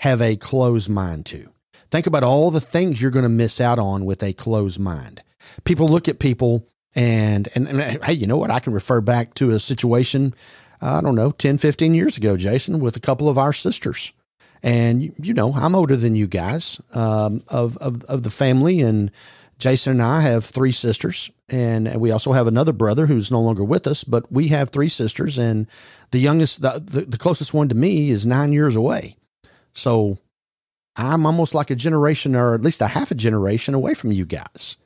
have 0.00 0.22
a 0.22 0.36
closed 0.36 0.88
mind 0.88 1.26
to. 1.26 1.50
Think 1.92 2.06
about 2.06 2.24
all 2.24 2.50
the 2.50 2.58
things 2.58 3.02
you're 3.02 3.10
going 3.10 3.24
to 3.24 3.28
miss 3.28 3.60
out 3.60 3.78
on 3.78 4.06
with 4.06 4.22
a 4.22 4.32
closed 4.32 4.80
mind. 4.80 5.22
People 5.64 5.88
look 5.88 6.08
at 6.08 6.20
people 6.20 6.66
and, 6.94 7.50
and, 7.54 7.68
and 7.68 8.02
hey, 8.02 8.14
you 8.14 8.26
know 8.26 8.38
what? 8.38 8.50
I 8.50 8.60
can 8.60 8.72
refer 8.72 9.02
back 9.02 9.34
to 9.34 9.50
a 9.50 9.58
situation, 9.58 10.32
I 10.80 11.02
don't 11.02 11.14
know, 11.14 11.32
10, 11.32 11.58
15 11.58 11.92
years 11.92 12.16
ago, 12.16 12.38
Jason, 12.38 12.80
with 12.80 12.96
a 12.96 13.00
couple 13.00 13.28
of 13.28 13.36
our 13.36 13.52
sisters. 13.52 14.14
And, 14.62 15.12
you 15.22 15.34
know, 15.34 15.52
I'm 15.52 15.74
older 15.74 15.94
than 15.94 16.14
you 16.14 16.26
guys 16.26 16.80
um, 16.94 17.42
of, 17.48 17.76
of, 17.76 18.02
of 18.04 18.22
the 18.22 18.30
family. 18.30 18.80
And 18.80 19.10
Jason 19.58 19.92
and 19.92 20.02
I 20.02 20.22
have 20.22 20.46
three 20.46 20.72
sisters. 20.72 21.30
And 21.50 21.94
we 22.00 22.10
also 22.10 22.32
have 22.32 22.46
another 22.46 22.72
brother 22.72 23.04
who's 23.04 23.30
no 23.30 23.42
longer 23.42 23.64
with 23.64 23.86
us, 23.86 24.02
but 24.02 24.32
we 24.32 24.48
have 24.48 24.70
three 24.70 24.88
sisters. 24.88 25.36
And 25.36 25.66
the 26.10 26.20
youngest, 26.20 26.62
the, 26.62 26.82
the, 26.82 27.02
the 27.02 27.18
closest 27.18 27.52
one 27.52 27.68
to 27.68 27.74
me 27.74 28.08
is 28.08 28.24
nine 28.24 28.54
years 28.54 28.76
away. 28.76 29.18
So 29.74 30.16
I'm 30.96 31.26
almost 31.26 31.54
like 31.54 31.70
a 31.70 31.76
generation 31.76 32.36
or 32.36 32.54
at 32.54 32.60
least 32.60 32.80
a 32.82 32.86
half 32.86 33.10
a 33.10 33.14
generation 33.14 33.74
away 33.74 33.94
from 33.94 34.12
you 34.12 34.26
guys. 34.26 34.76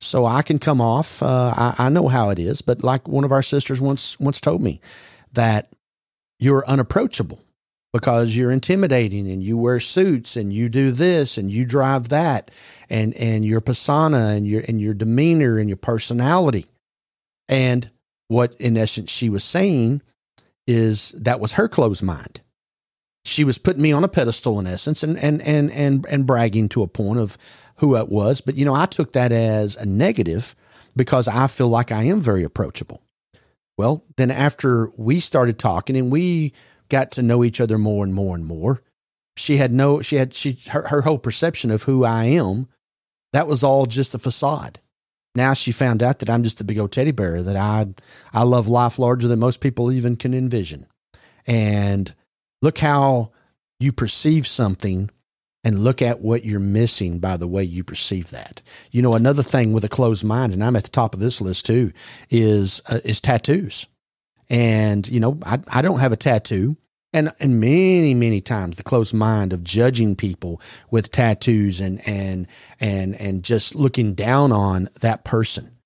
So 0.00 0.24
I 0.26 0.42
can 0.42 0.58
come 0.58 0.80
off. 0.80 1.22
Uh, 1.22 1.52
I, 1.56 1.86
I 1.86 1.88
know 1.88 2.08
how 2.08 2.30
it 2.30 2.38
is, 2.38 2.62
but 2.62 2.82
like 2.82 3.06
one 3.08 3.24
of 3.24 3.32
our 3.32 3.42
sisters 3.42 3.80
once 3.80 4.18
once 4.18 4.40
told 4.40 4.62
me 4.62 4.80
that 5.32 5.72
you're 6.38 6.66
unapproachable 6.66 7.40
because 7.92 8.36
you're 8.36 8.50
intimidating 8.50 9.30
and 9.30 9.42
you 9.42 9.56
wear 9.56 9.78
suits 9.78 10.36
and 10.36 10.52
you 10.52 10.68
do 10.68 10.90
this 10.90 11.38
and 11.38 11.52
you 11.52 11.64
drive 11.64 12.08
that 12.08 12.50
and 12.90 13.14
and 13.14 13.44
your 13.44 13.60
persona 13.60 14.28
and 14.28 14.46
your 14.46 14.62
and 14.66 14.80
your 14.80 14.94
demeanor 14.94 15.58
and 15.58 15.68
your 15.68 15.76
personality. 15.76 16.66
And 17.48 17.90
what 18.28 18.54
in 18.56 18.76
essence 18.76 19.10
she 19.10 19.28
was 19.28 19.44
saying 19.44 20.02
is 20.66 21.10
that 21.12 21.40
was 21.40 21.52
her 21.54 21.68
closed 21.68 22.02
mind 22.02 22.40
she 23.24 23.44
was 23.44 23.58
putting 23.58 23.82
me 23.82 23.92
on 23.92 24.04
a 24.04 24.08
pedestal 24.08 24.58
in 24.58 24.66
essence 24.66 25.02
and 25.02 25.18
and 25.18 25.40
and 25.42 25.70
and 25.70 26.06
and 26.06 26.26
bragging 26.26 26.68
to 26.70 26.82
a 26.82 26.88
point 26.88 27.18
of 27.18 27.38
who 27.76 27.96
it 27.96 28.08
was. 28.08 28.40
But 28.40 28.56
you 28.56 28.64
know 28.64 28.74
i 28.74 28.86
took 28.86 29.12
that 29.12 29.32
as 29.32 29.76
a 29.76 29.86
negative 29.86 30.54
because 30.96 31.28
i 31.28 31.46
feel 31.46 31.68
like 31.68 31.92
i 31.92 32.02
am 32.04 32.20
very 32.20 32.42
approachable. 32.42 33.02
Well 33.78 34.04
then 34.16 34.30
after 34.30 34.90
we 34.96 35.20
started 35.20 35.58
talking 35.58 35.96
and 35.96 36.10
we 36.10 36.52
got 36.88 37.12
to 37.12 37.22
know 37.22 37.42
each 37.42 37.60
other 37.60 37.78
more 37.78 38.04
and 38.04 38.14
more 38.14 38.34
and 38.34 38.44
more 38.44 38.82
she 39.36 39.56
had 39.56 39.72
no 39.72 40.02
she 40.02 40.16
had 40.16 40.34
she 40.34 40.58
her, 40.70 40.86
her 40.88 41.02
whole 41.02 41.18
perception 41.18 41.70
of 41.70 41.84
who 41.84 42.04
i 42.04 42.24
am 42.24 42.68
that 43.32 43.48
was 43.48 43.62
all 43.62 43.86
just 43.86 44.14
a 44.14 44.18
facade. 44.18 44.78
Now 45.34 45.54
she 45.54 45.72
found 45.72 46.02
out 46.02 46.18
that 46.18 46.28
i'm 46.28 46.42
just 46.42 46.60
a 46.60 46.64
big 46.64 46.78
old 46.78 46.92
teddy 46.92 47.12
bear 47.12 47.42
that 47.42 47.56
i 47.56 47.86
i 48.32 48.42
love 48.42 48.68
life 48.68 48.98
larger 48.98 49.28
than 49.28 49.38
most 49.38 49.60
people 49.60 49.90
even 49.90 50.16
can 50.16 50.34
envision. 50.34 50.86
And 51.46 52.14
Look 52.62 52.78
how 52.78 53.32
you 53.80 53.92
perceive 53.92 54.46
something 54.46 55.10
and 55.64 55.84
look 55.84 56.00
at 56.02 56.20
what 56.20 56.44
you're 56.44 56.60
missing 56.60 57.18
by 57.18 57.36
the 57.36 57.46
way 57.46 57.62
you 57.62 57.84
perceive 57.84 58.30
that. 58.30 58.62
You 58.90 59.02
know, 59.02 59.14
another 59.14 59.42
thing 59.42 59.72
with 59.72 59.84
a 59.84 59.88
closed 59.88 60.24
mind, 60.24 60.52
and 60.52 60.64
I'm 60.64 60.76
at 60.76 60.84
the 60.84 60.90
top 60.90 61.14
of 61.14 61.20
this 61.20 61.40
list 61.40 61.66
too, 61.66 61.92
is 62.30 62.80
uh, 62.90 63.00
is 63.04 63.20
tattoos. 63.20 63.86
And 64.48 65.06
you 65.08 65.20
know, 65.20 65.38
I 65.44 65.58
I 65.68 65.82
don't 65.82 66.00
have 66.00 66.12
a 66.12 66.16
tattoo, 66.16 66.76
and 67.12 67.32
and 67.40 67.60
many 67.60 68.14
many 68.14 68.40
times 68.40 68.76
the 68.76 68.82
closed 68.82 69.14
mind 69.14 69.52
of 69.52 69.64
judging 69.64 70.16
people 70.16 70.60
with 70.90 71.10
tattoos 71.10 71.80
and 71.80 72.06
and 72.08 72.46
and 72.80 73.14
and 73.20 73.44
just 73.44 73.74
looking 73.74 74.14
down 74.14 74.52
on 74.52 74.88
that 75.00 75.24
person 75.24 75.78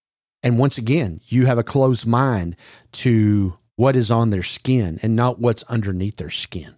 and 0.42 0.58
once 0.58 0.78
again 0.78 1.20
you 1.26 1.46
have 1.46 1.58
a 1.58 1.64
closed 1.64 2.06
mind 2.06 2.56
to 2.92 3.56
what 3.76 3.96
is 3.96 4.10
on 4.10 4.30
their 4.30 4.42
skin 4.42 4.98
and 5.02 5.14
not 5.14 5.38
what's 5.38 5.62
underneath 5.64 6.16
their 6.16 6.30
skin 6.30 6.74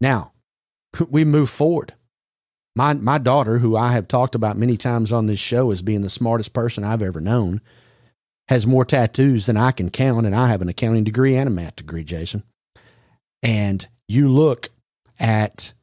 now 0.00 0.32
we 1.08 1.24
move 1.24 1.50
forward 1.50 1.94
my 2.74 2.94
my 2.94 3.18
daughter 3.18 3.58
who 3.58 3.76
i 3.76 3.92
have 3.92 4.08
talked 4.08 4.34
about 4.34 4.56
many 4.56 4.76
times 4.76 5.12
on 5.12 5.26
this 5.26 5.40
show 5.40 5.70
as 5.70 5.82
being 5.82 6.02
the 6.02 6.10
smartest 6.10 6.52
person 6.52 6.84
i've 6.84 7.02
ever 7.02 7.20
known 7.20 7.60
has 8.48 8.66
more 8.66 8.84
tattoos 8.84 9.46
than 9.46 9.56
i 9.56 9.70
can 9.70 9.90
count 9.90 10.26
and 10.26 10.34
i 10.34 10.48
have 10.48 10.62
an 10.62 10.68
accounting 10.68 11.04
degree 11.04 11.36
and 11.36 11.48
a 11.48 11.50
math 11.50 11.76
degree 11.76 12.04
jason 12.04 12.42
and 13.42 13.86
you 14.08 14.28
look 14.28 14.68
at 15.18 15.74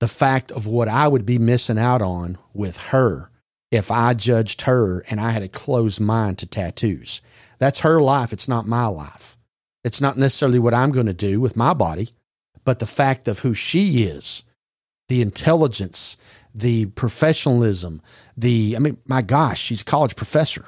the 0.00 0.08
fact 0.08 0.50
of 0.50 0.66
what 0.66 0.88
I 0.88 1.08
would 1.08 1.24
be 1.24 1.38
missing 1.38 1.78
out 1.78 2.02
on 2.02 2.38
with 2.52 2.76
her 2.76 3.30
if 3.70 3.90
I 3.90 4.14
judged 4.14 4.62
her 4.62 5.00
and 5.08 5.20
I 5.20 5.30
had 5.30 5.42
a 5.42 5.48
closed 5.48 6.00
mind 6.00 6.38
to 6.38 6.46
tattoos. 6.46 7.22
That's 7.58 7.80
her 7.80 8.00
life. 8.00 8.32
It's 8.32 8.48
not 8.48 8.66
my 8.66 8.86
life. 8.86 9.36
It's 9.84 10.00
not 10.00 10.16
necessarily 10.16 10.58
what 10.58 10.74
I'm 10.74 10.90
going 10.90 11.06
to 11.06 11.14
do 11.14 11.40
with 11.40 11.56
my 11.56 11.74
body, 11.74 12.10
but 12.64 12.78
the 12.78 12.86
fact 12.86 13.28
of 13.28 13.40
who 13.40 13.54
she 13.54 14.04
is, 14.04 14.42
the 15.08 15.20
intelligence, 15.20 16.16
the 16.54 16.86
professionalism, 16.86 18.00
the, 18.36 18.74
I 18.76 18.78
mean, 18.78 18.96
my 19.06 19.20
gosh, 19.22 19.60
she's 19.60 19.82
a 19.82 19.84
college 19.84 20.16
professor. 20.16 20.64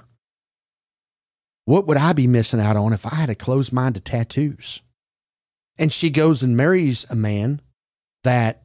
What 1.64 1.86
would 1.86 1.96
I 1.96 2.12
be 2.12 2.26
missing 2.26 2.60
out 2.60 2.76
on 2.76 2.92
if 2.92 3.06
I 3.06 3.16
had 3.16 3.30
a 3.30 3.34
closed 3.34 3.72
mind 3.72 3.94
to 3.96 4.00
tattoos? 4.00 4.82
And 5.78 5.92
she 5.92 6.10
goes 6.10 6.42
and 6.42 6.56
marries 6.56 7.06
a 7.10 7.16
man 7.16 7.60
that 8.22 8.62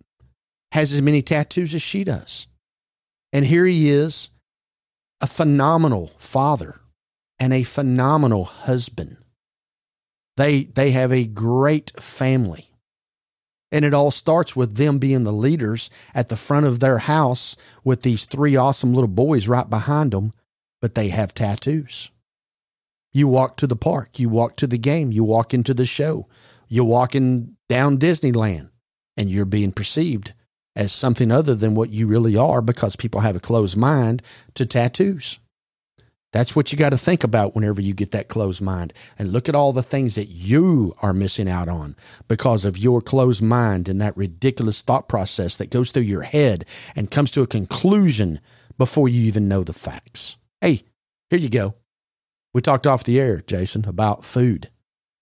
has 0.71 0.93
as 0.93 1.01
many 1.01 1.21
tattoos 1.21 1.73
as 1.73 1.81
she 1.81 2.03
does. 2.03 2.47
And 3.33 3.45
here 3.45 3.65
he 3.65 3.89
is, 3.89 4.29
a 5.21 5.27
phenomenal 5.27 6.11
father 6.17 6.79
and 7.39 7.53
a 7.53 7.63
phenomenal 7.63 8.43
husband. 8.43 9.17
They, 10.37 10.63
they 10.63 10.91
have 10.91 11.11
a 11.11 11.25
great 11.25 11.91
family. 11.99 12.67
And 13.71 13.85
it 13.85 13.93
all 13.93 14.11
starts 14.11 14.55
with 14.55 14.75
them 14.75 14.99
being 14.99 15.23
the 15.23 15.31
leaders 15.31 15.89
at 16.13 16.27
the 16.27 16.35
front 16.35 16.65
of 16.65 16.79
their 16.79 16.97
house 16.97 17.55
with 17.83 18.01
these 18.01 18.25
three 18.25 18.55
awesome 18.55 18.93
little 18.93 19.07
boys 19.07 19.47
right 19.47 19.69
behind 19.69 20.11
them, 20.11 20.33
but 20.81 20.95
they 20.95 21.09
have 21.09 21.33
tattoos. 21.33 22.11
You 23.13 23.27
walk 23.27 23.57
to 23.57 23.67
the 23.67 23.75
park, 23.75 24.19
you 24.19 24.29
walk 24.29 24.57
to 24.57 24.67
the 24.67 24.77
game, 24.77 25.11
you 25.11 25.23
walk 25.23 25.53
into 25.53 25.73
the 25.73 25.85
show, 25.85 26.27
you're 26.67 26.85
walking 26.85 27.55
down 27.69 27.97
Disneyland 27.97 28.69
and 29.17 29.29
you're 29.29 29.45
being 29.45 29.71
perceived 29.71 30.33
as 30.75 30.91
something 30.91 31.31
other 31.31 31.55
than 31.55 31.75
what 31.75 31.89
you 31.89 32.07
really 32.07 32.37
are 32.37 32.61
because 32.61 32.95
people 32.95 33.21
have 33.21 33.35
a 33.35 33.41
closed 33.41 33.75
mind 33.75 34.21
to 34.53 34.65
tattoos. 34.65 35.39
That's 36.31 36.55
what 36.55 36.71
you 36.71 36.77
got 36.77 36.91
to 36.91 36.97
think 36.97 37.23
about 37.23 37.55
whenever 37.55 37.81
you 37.81 37.93
get 37.93 38.11
that 38.11 38.29
closed 38.29 38.61
mind. 38.61 38.93
And 39.19 39.33
look 39.33 39.49
at 39.49 39.55
all 39.55 39.73
the 39.73 39.83
things 39.83 40.15
that 40.15 40.27
you 40.27 40.93
are 41.01 41.13
missing 41.13 41.49
out 41.49 41.67
on 41.67 41.95
because 42.27 42.63
of 42.63 42.77
your 42.77 43.01
closed 43.01 43.41
mind 43.41 43.89
and 43.89 43.99
that 44.01 44.15
ridiculous 44.15 44.81
thought 44.81 45.09
process 45.09 45.57
that 45.57 45.69
goes 45.69 45.91
through 45.91 46.03
your 46.03 46.21
head 46.21 46.65
and 46.95 47.11
comes 47.11 47.31
to 47.31 47.41
a 47.41 47.47
conclusion 47.47 48.39
before 48.77 49.09
you 49.09 49.21
even 49.23 49.47
know 49.47 49.63
the 49.63 49.73
facts. 49.73 50.37
Hey, 50.61 50.83
here 51.29 51.39
you 51.39 51.49
go. 51.49 51.75
We 52.53 52.61
talked 52.61 52.87
off 52.87 53.03
the 53.03 53.19
air, 53.19 53.41
Jason, 53.41 53.85
about 53.85 54.25
food. 54.25 54.69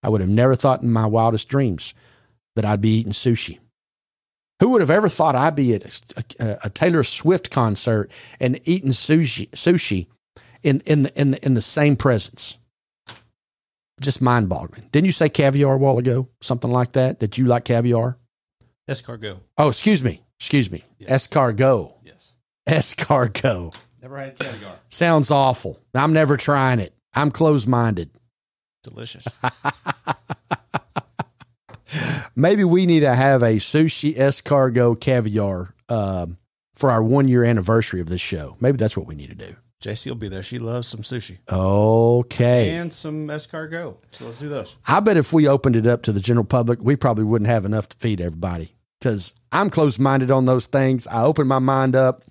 I 0.04 0.10
would 0.10 0.22
have 0.22 0.30
never 0.30 0.56
thought 0.56 0.82
in 0.82 0.92
my 0.92 1.06
wildest 1.06 1.50
dreams 1.50 1.94
that 2.56 2.66
I'd 2.66 2.82
be 2.82 3.00
eating 3.00 3.14
sushi. 3.14 3.60
Who 4.60 4.70
would 4.70 4.82
have 4.82 4.90
ever 4.90 5.10
thought 5.10 5.36
I'd 5.36 5.56
be 5.56 5.74
at 5.74 6.02
a, 6.40 6.60
a, 6.66 6.70
Taylor 6.70 7.04
Swift 7.04 7.50
concert 7.50 8.12
and 8.42 8.60
eating 8.68 8.92
sushi, 8.92 9.50
sushi 9.52 10.08
in, 10.64 10.82
in, 10.82 11.04
the, 11.04 11.22
in, 11.22 11.32
the, 11.32 11.46
in 11.46 11.54
the 11.54 11.62
same 11.62 11.96
presence? 11.96 12.58
Just 14.02 14.22
mind 14.22 14.48
boggling. 14.48 14.88
Didn't 14.92 15.08
you 15.08 15.12
say 15.12 15.30
caviar 15.30 15.74
a 15.74 15.78
while 15.78 15.98
ago? 15.98 16.30
Something 16.42 16.72
like 16.72 16.94
that? 16.94 17.20
That 17.20 17.38
you 17.38 17.46
like 17.46 17.66
caviar? 17.66 18.18
Escargot. 18.90 19.40
Oh, 19.58 19.68
excuse 19.68 20.04
me. 20.04 20.22
Excuse 20.40 20.72
me. 20.72 20.86
Yes. 20.98 21.28
Escargot. 21.28 21.94
Yes. 22.04 22.32
Escargot. 22.68 23.76
Never 24.02 24.18
had 24.18 24.40
caviar. 24.40 24.76
Sounds 24.90 25.32
awful. 25.32 25.80
I'm 25.94 26.14
never 26.14 26.38
trying 26.38 26.80
it. 26.80 26.94
I'm 27.14 27.32
closed 27.32 27.68
minded. 27.68 28.10
Delicious. 28.84 29.26
Maybe 32.36 32.64
we 32.64 32.86
need 32.86 33.02
to 33.02 33.14
have 33.14 33.44
a 33.44 33.56
sushi 33.56 34.16
escargot 34.16 35.02
caviar 35.02 35.74
um, 35.90 36.38
for 36.76 36.92
our 36.92 37.04
one 37.04 37.28
year 37.28 37.44
anniversary 37.44 38.00
of 38.00 38.08
this 38.08 38.22
show. 38.22 38.56
Maybe 38.62 38.78
that's 38.78 38.96
what 38.96 39.08
we 39.08 39.16
need 39.16 39.30
to 39.30 39.36
do. 39.36 39.56
JC 39.84 40.08
will 40.08 40.16
be 40.16 40.28
there. 40.28 40.44
She 40.44 40.60
loves 40.60 40.90
some 40.90 41.02
sushi. 41.02 41.38
Okay. 41.50 42.72
And 42.72 42.92
some 42.92 43.28
escargot. 43.28 43.96
So 44.12 44.26
let's 44.26 44.40
do 44.40 44.50
those. 44.50 44.76
I 44.86 45.00
bet 45.00 45.16
if 45.16 45.32
we 45.32 45.48
opened 45.48 45.78
it 45.78 45.88
up 45.88 46.02
to 46.04 46.12
the 46.12 46.20
general 46.20 46.46
public, 46.46 46.80
we 46.82 46.98
probably 46.98 47.24
wouldn't 47.24 47.50
have 47.50 47.64
enough 47.64 47.88
to 47.90 47.98
feed 47.98 48.20
everybody 48.20 48.76
because 49.00 49.34
I'm 49.54 49.70
closed 49.70 50.00
minded 50.00 50.32
on 50.32 50.46
those 50.46 50.66
things. 50.66 51.08
I 51.08 51.24
open 51.24 51.48
my 51.48 51.60
mind 51.60 51.96
up, 51.96 52.24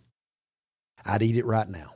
I'd 1.06 1.22
eat 1.22 1.38
it 1.38 1.46
right 1.46 1.68
now. 1.68 1.94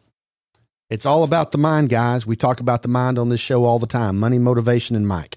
It's 0.89 1.05
all 1.07 1.23
about 1.23 1.53
the 1.53 1.59
mind, 1.59 1.91
guys. 1.91 2.27
We 2.27 2.37
talk 2.37 2.61
about 2.61 2.83
the 2.83 2.89
mind 2.89 3.19
on 3.19 3.29
this 3.29 3.41
show 3.41 3.65
all 3.65 3.79
the 3.79 3.87
time 3.87 4.19
money, 4.19 4.39
motivation, 4.39 4.97
and 4.97 5.07
Mike. 5.07 5.37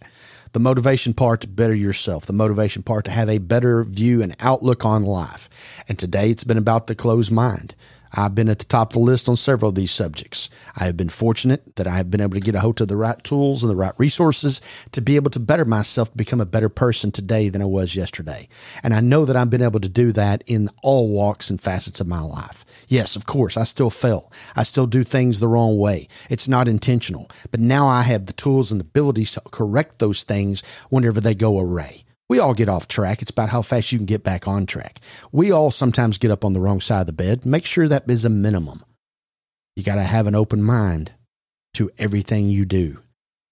The 0.53 0.59
motivation 0.59 1.13
part 1.13 1.41
to 1.41 1.49
better 1.49 1.75
yourself, 1.75 2.25
the 2.25 2.31
motivation 2.31 2.83
part 2.83 3.03
to 3.05 3.11
have 3.11 3.27
a 3.27 3.39
better 3.39 3.83
view 3.83 4.21
and 4.21 4.33
outlook 4.39 4.85
on 4.85 5.03
life. 5.03 5.49
And 5.89 5.99
today 5.99 6.29
it's 6.29 6.45
been 6.45 6.57
about 6.57 6.87
the 6.87 6.95
closed 6.95 7.33
mind. 7.33 7.75
I've 8.13 8.35
been 8.35 8.49
at 8.49 8.59
the 8.59 8.65
top 8.65 8.91
of 8.91 8.93
the 8.93 8.99
list 8.99 9.27
on 9.27 9.35
several 9.35 9.69
of 9.69 9.75
these 9.75 9.91
subjects. 9.91 10.49
I 10.75 10.85
have 10.85 10.95
been 10.95 11.09
fortunate 11.09 11.75
that 11.75 11.87
I 11.87 11.97
have 11.97 12.09
been 12.09 12.21
able 12.21 12.35
to 12.35 12.39
get 12.39 12.55
a 12.55 12.59
hold 12.59 12.79
of 12.81 12.87
the 12.87 12.95
right 12.95 13.21
tools 13.23 13.63
and 13.63 13.69
the 13.69 13.75
right 13.75 13.93
resources 13.97 14.61
to 14.91 15.01
be 15.01 15.15
able 15.15 15.31
to 15.31 15.39
better 15.39 15.65
myself 15.65 16.11
to 16.11 16.17
become 16.17 16.39
a 16.39 16.45
better 16.45 16.69
person 16.69 17.11
today 17.11 17.49
than 17.49 17.61
I 17.61 17.65
was 17.65 17.95
yesterday. 17.95 18.47
And 18.83 18.93
I 18.93 19.01
know 19.01 19.25
that 19.25 19.35
I've 19.35 19.49
been 19.49 19.61
able 19.61 19.79
to 19.81 19.89
do 19.89 20.11
that 20.13 20.43
in 20.47 20.69
all 20.81 21.09
walks 21.09 21.49
and 21.49 21.59
facets 21.59 21.99
of 21.99 22.07
my 22.07 22.21
life. 22.21 22.65
Yes, 22.87 23.15
of 23.15 23.25
course, 23.25 23.57
I 23.57 23.63
still 23.63 23.89
fail. 23.89 24.31
I 24.55 24.63
still 24.63 24.87
do 24.87 25.03
things 25.03 25.39
the 25.39 25.47
wrong 25.47 25.77
way. 25.77 26.07
It's 26.29 26.47
not 26.47 26.67
intentional, 26.67 27.29
but 27.51 27.59
now 27.59 27.87
I 27.87 28.03
have 28.03 28.25
the 28.27 28.33
tools 28.33 28.71
and 28.71 28.79
abilities 28.79 29.33
to 29.33 29.41
correct 29.51 29.99
those 29.99 30.23
things 30.23 30.63
whenever 30.89 31.19
they 31.19 31.35
go 31.35 31.59
awry. 31.59 32.04
We 32.27 32.39
all 32.39 32.53
get 32.53 32.69
off 32.69 32.87
track. 32.87 33.21
It's 33.21 33.31
about 33.31 33.49
how 33.49 33.61
fast 33.61 33.91
you 33.91 33.99
can 33.99 34.05
get 34.05 34.23
back 34.23 34.47
on 34.47 34.65
track. 34.65 34.99
We 35.31 35.51
all 35.51 35.69
sometimes 35.71 36.17
get 36.17 36.31
up 36.31 36.43
on 36.43 36.53
the 36.53 36.59
wrong 36.59 36.81
side 36.81 37.01
of 37.01 37.07
the 37.07 37.13
bed. 37.13 37.45
Make 37.45 37.65
sure 37.65 37.87
that 37.87 38.09
is 38.09 38.25
a 38.25 38.29
minimum. 38.29 38.83
You 39.75 39.83
got 39.83 39.95
to 39.95 40.03
have 40.03 40.25
an 40.25 40.35
open 40.35 40.63
mind 40.63 41.11
to 41.75 41.91
everything 41.97 42.49
you 42.49 42.65
do. 42.65 42.99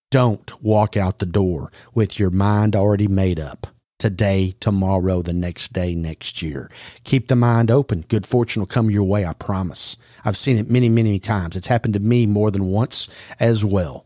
Don't 0.10 0.62
walk 0.64 0.96
out 0.96 1.20
the 1.20 1.26
door 1.26 1.72
with 1.94 2.20
your 2.20 2.30
mind 2.30 2.76
already 2.76 3.08
made 3.08 3.40
up 3.40 3.68
today, 4.00 4.54
tomorrow, 4.60 5.22
the 5.22 5.34
next 5.34 5.72
day, 5.72 5.96
next 5.96 6.42
year. 6.42 6.70
Keep 7.04 7.30
the 7.30 7.36
mind 7.36 7.72
open. 7.72 8.04
Good 8.10 8.26
fortune 8.26 8.62
will 8.62 8.68
come 8.68 8.92
your 8.92 9.04
way, 9.04 9.26
I 9.26 9.34
promise. 9.34 9.98
I've 10.26 10.36
seen 10.36 10.58
it 10.58 10.70
many, 10.70 10.90
many 10.90 11.20
times. 11.20 11.56
It's 11.56 11.68
happened 11.68 11.94
to 11.94 12.00
me 12.00 12.26
more 12.26 12.52
than 12.52 12.66
once 12.66 13.08
as 13.40 13.64
well. 13.64 14.06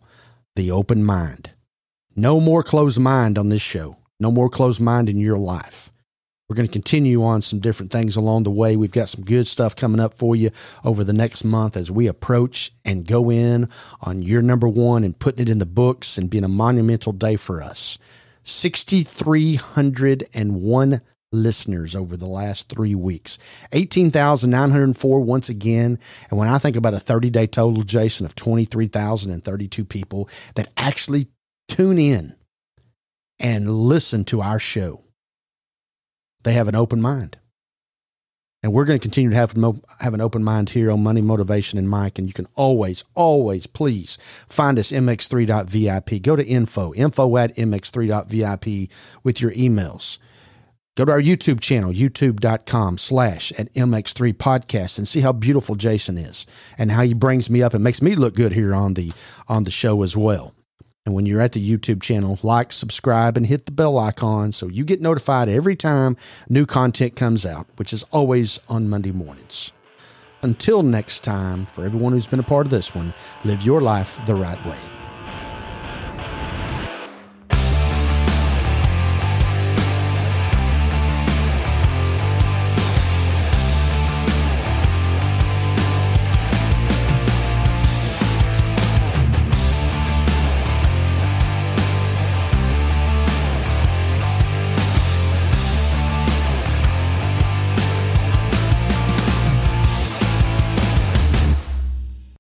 The 0.56 0.70
open 0.72 1.04
mind. 1.04 1.50
No 2.16 2.40
more 2.40 2.64
closed 2.64 3.00
mind 3.00 3.38
on 3.38 3.50
this 3.50 3.62
show. 3.62 3.98
No 4.20 4.32
more 4.32 4.50
closed 4.50 4.82
mind 4.82 5.10
in 5.10 5.18
your 5.18 5.38
life. 5.38 5.92
We're 6.50 6.56
going 6.56 6.68
to 6.68 6.72
continue 6.72 7.24
on 7.24 7.42
some 7.42 7.60
different 7.60 7.92
things 7.92 8.16
along 8.16 8.44
the 8.44 8.52
way. 8.52 8.78
We've 8.78 8.90
got 8.90 9.10
some 9.10 9.26
good 9.26 9.48
stuff 9.48 9.76
coming 9.76 10.00
up 10.00 10.14
for 10.14 10.34
you 10.34 10.52
over 10.86 11.04
the 11.04 11.12
next 11.12 11.44
month 11.44 11.76
as 11.76 11.92
we 11.92 12.08
approach 12.08 12.72
and 12.86 13.06
go 13.06 13.30
in 13.30 13.68
on 14.00 14.22
year 14.22 14.42
number 14.42 14.70
one 14.70 15.04
and 15.04 15.20
putting 15.20 15.42
it 15.42 15.50
in 15.50 15.60
the 15.60 15.66
books 15.66 16.18
and 16.18 16.30
being 16.30 16.46
a 16.46 16.50
monumental 16.50 17.12
day 17.12 17.36
for 17.36 17.62
us. 17.62 17.98
6,301 18.44 21.02
listeners 21.34 21.98
over 21.98 22.16
the 22.16 22.26
last 22.26 22.70
three 22.70 22.96
weeks, 22.96 23.38
18,904 23.74 25.20
once 25.20 25.50
again. 25.50 26.00
And 26.30 26.40
when 26.40 26.48
I 26.48 26.60
think 26.60 26.78
about 26.78 26.94
a 26.94 27.00
30 27.00 27.30
day 27.30 27.48
total, 27.48 27.84
Jason, 27.84 28.26
of 28.26 28.36
23,032 28.36 29.84
people 29.84 30.30
that 30.56 30.72
actually 30.78 31.28
tune 31.68 32.00
in 32.00 32.37
and 33.40 33.70
listen 33.70 34.24
to 34.26 34.42
our 34.42 34.60
show. 34.60 35.04
They 36.44 36.54
have 36.54 36.68
an 36.68 36.76
open 36.76 37.02
mind. 37.02 37.38
And 38.64 38.74
we're 38.74 38.86
going 38.86 39.00
to 39.00 39.04
continue 39.04 39.30
to 39.30 39.36
have, 39.36 39.54
have 40.00 40.14
an 40.14 40.22
open 40.22 40.44
mind 40.44 40.72
here 40.72 40.90
on 40.92 41.04
Money, 41.04 41.22
Motivation, 41.22 41.78
and 41.78 41.88
Mike. 41.88 42.18
And 42.18 42.28
you 42.28 42.34
can 42.34 42.48
always, 42.56 43.04
always, 43.14 43.68
please 43.68 44.18
find 44.48 44.80
us 44.80 44.92
mx3.vip. 44.92 46.22
Go 46.24 46.36
to 46.36 46.46
info, 46.46 46.94
info 46.94 47.38
at 47.38 47.56
mx3.vip 47.56 48.90
with 49.24 49.42
your 49.42 49.52
emails. 49.52 50.18
Go 50.98 51.06
to 51.06 51.12
our 51.12 51.22
YouTube 51.22 51.60
channel, 51.60 51.94
youtube.com 51.94 52.98
slash 52.98 53.52
at 53.52 53.72
MX3 53.76 54.34
podcast 54.34 54.98
and 54.98 55.08
see 55.08 55.22
how 55.22 55.32
beautiful 55.32 55.76
Jason 55.76 56.18
is 56.18 56.48
and 56.76 56.92
how 56.92 57.04
he 57.04 57.14
brings 57.14 57.52
me 57.52 57.62
up 57.62 57.76
and 57.76 57.84
makes 57.84 58.02
me 58.02 58.16
look 58.16 58.34
good 58.34 58.52
here 58.52 58.74
on 58.74 58.96
the 58.96 59.12
on 59.48 59.64
the 59.64 59.70
show 59.70 60.02
as 60.02 60.18
well. 60.18 60.56
And 61.08 61.16
when 61.16 61.26
you're 61.26 61.40
at 61.40 61.54
the 61.54 61.66
YouTube 61.66 62.02
channel, 62.02 62.38
like, 62.44 62.74
subscribe, 62.74 63.38
and 63.38 63.46
hit 63.46 63.66
the 63.66 63.72
bell 63.72 63.98
icon 63.98 64.52
so 64.52 64.68
you 64.68 64.84
get 64.84 65.00
notified 65.00 65.48
every 65.48 65.74
time 65.74 66.18
new 66.50 66.66
content 66.66 67.16
comes 67.16 67.46
out, 67.46 67.66
which 67.78 67.94
is 67.94 68.04
always 68.12 68.60
on 68.68 68.90
Monday 68.90 69.14
mornings. 69.14 69.72
Until 70.42 70.84
next 70.84 71.24
time, 71.24 71.66
for 71.66 71.86
everyone 71.86 72.12
who's 72.12 72.28
been 72.28 72.42
a 72.42 72.44
part 72.44 72.68
of 72.68 72.72
this 72.72 72.94
one, 72.94 73.14
live 73.46 73.64
your 73.64 73.80
life 73.80 74.20
the 74.26 74.36
right 74.36 74.64
way. 74.66 74.97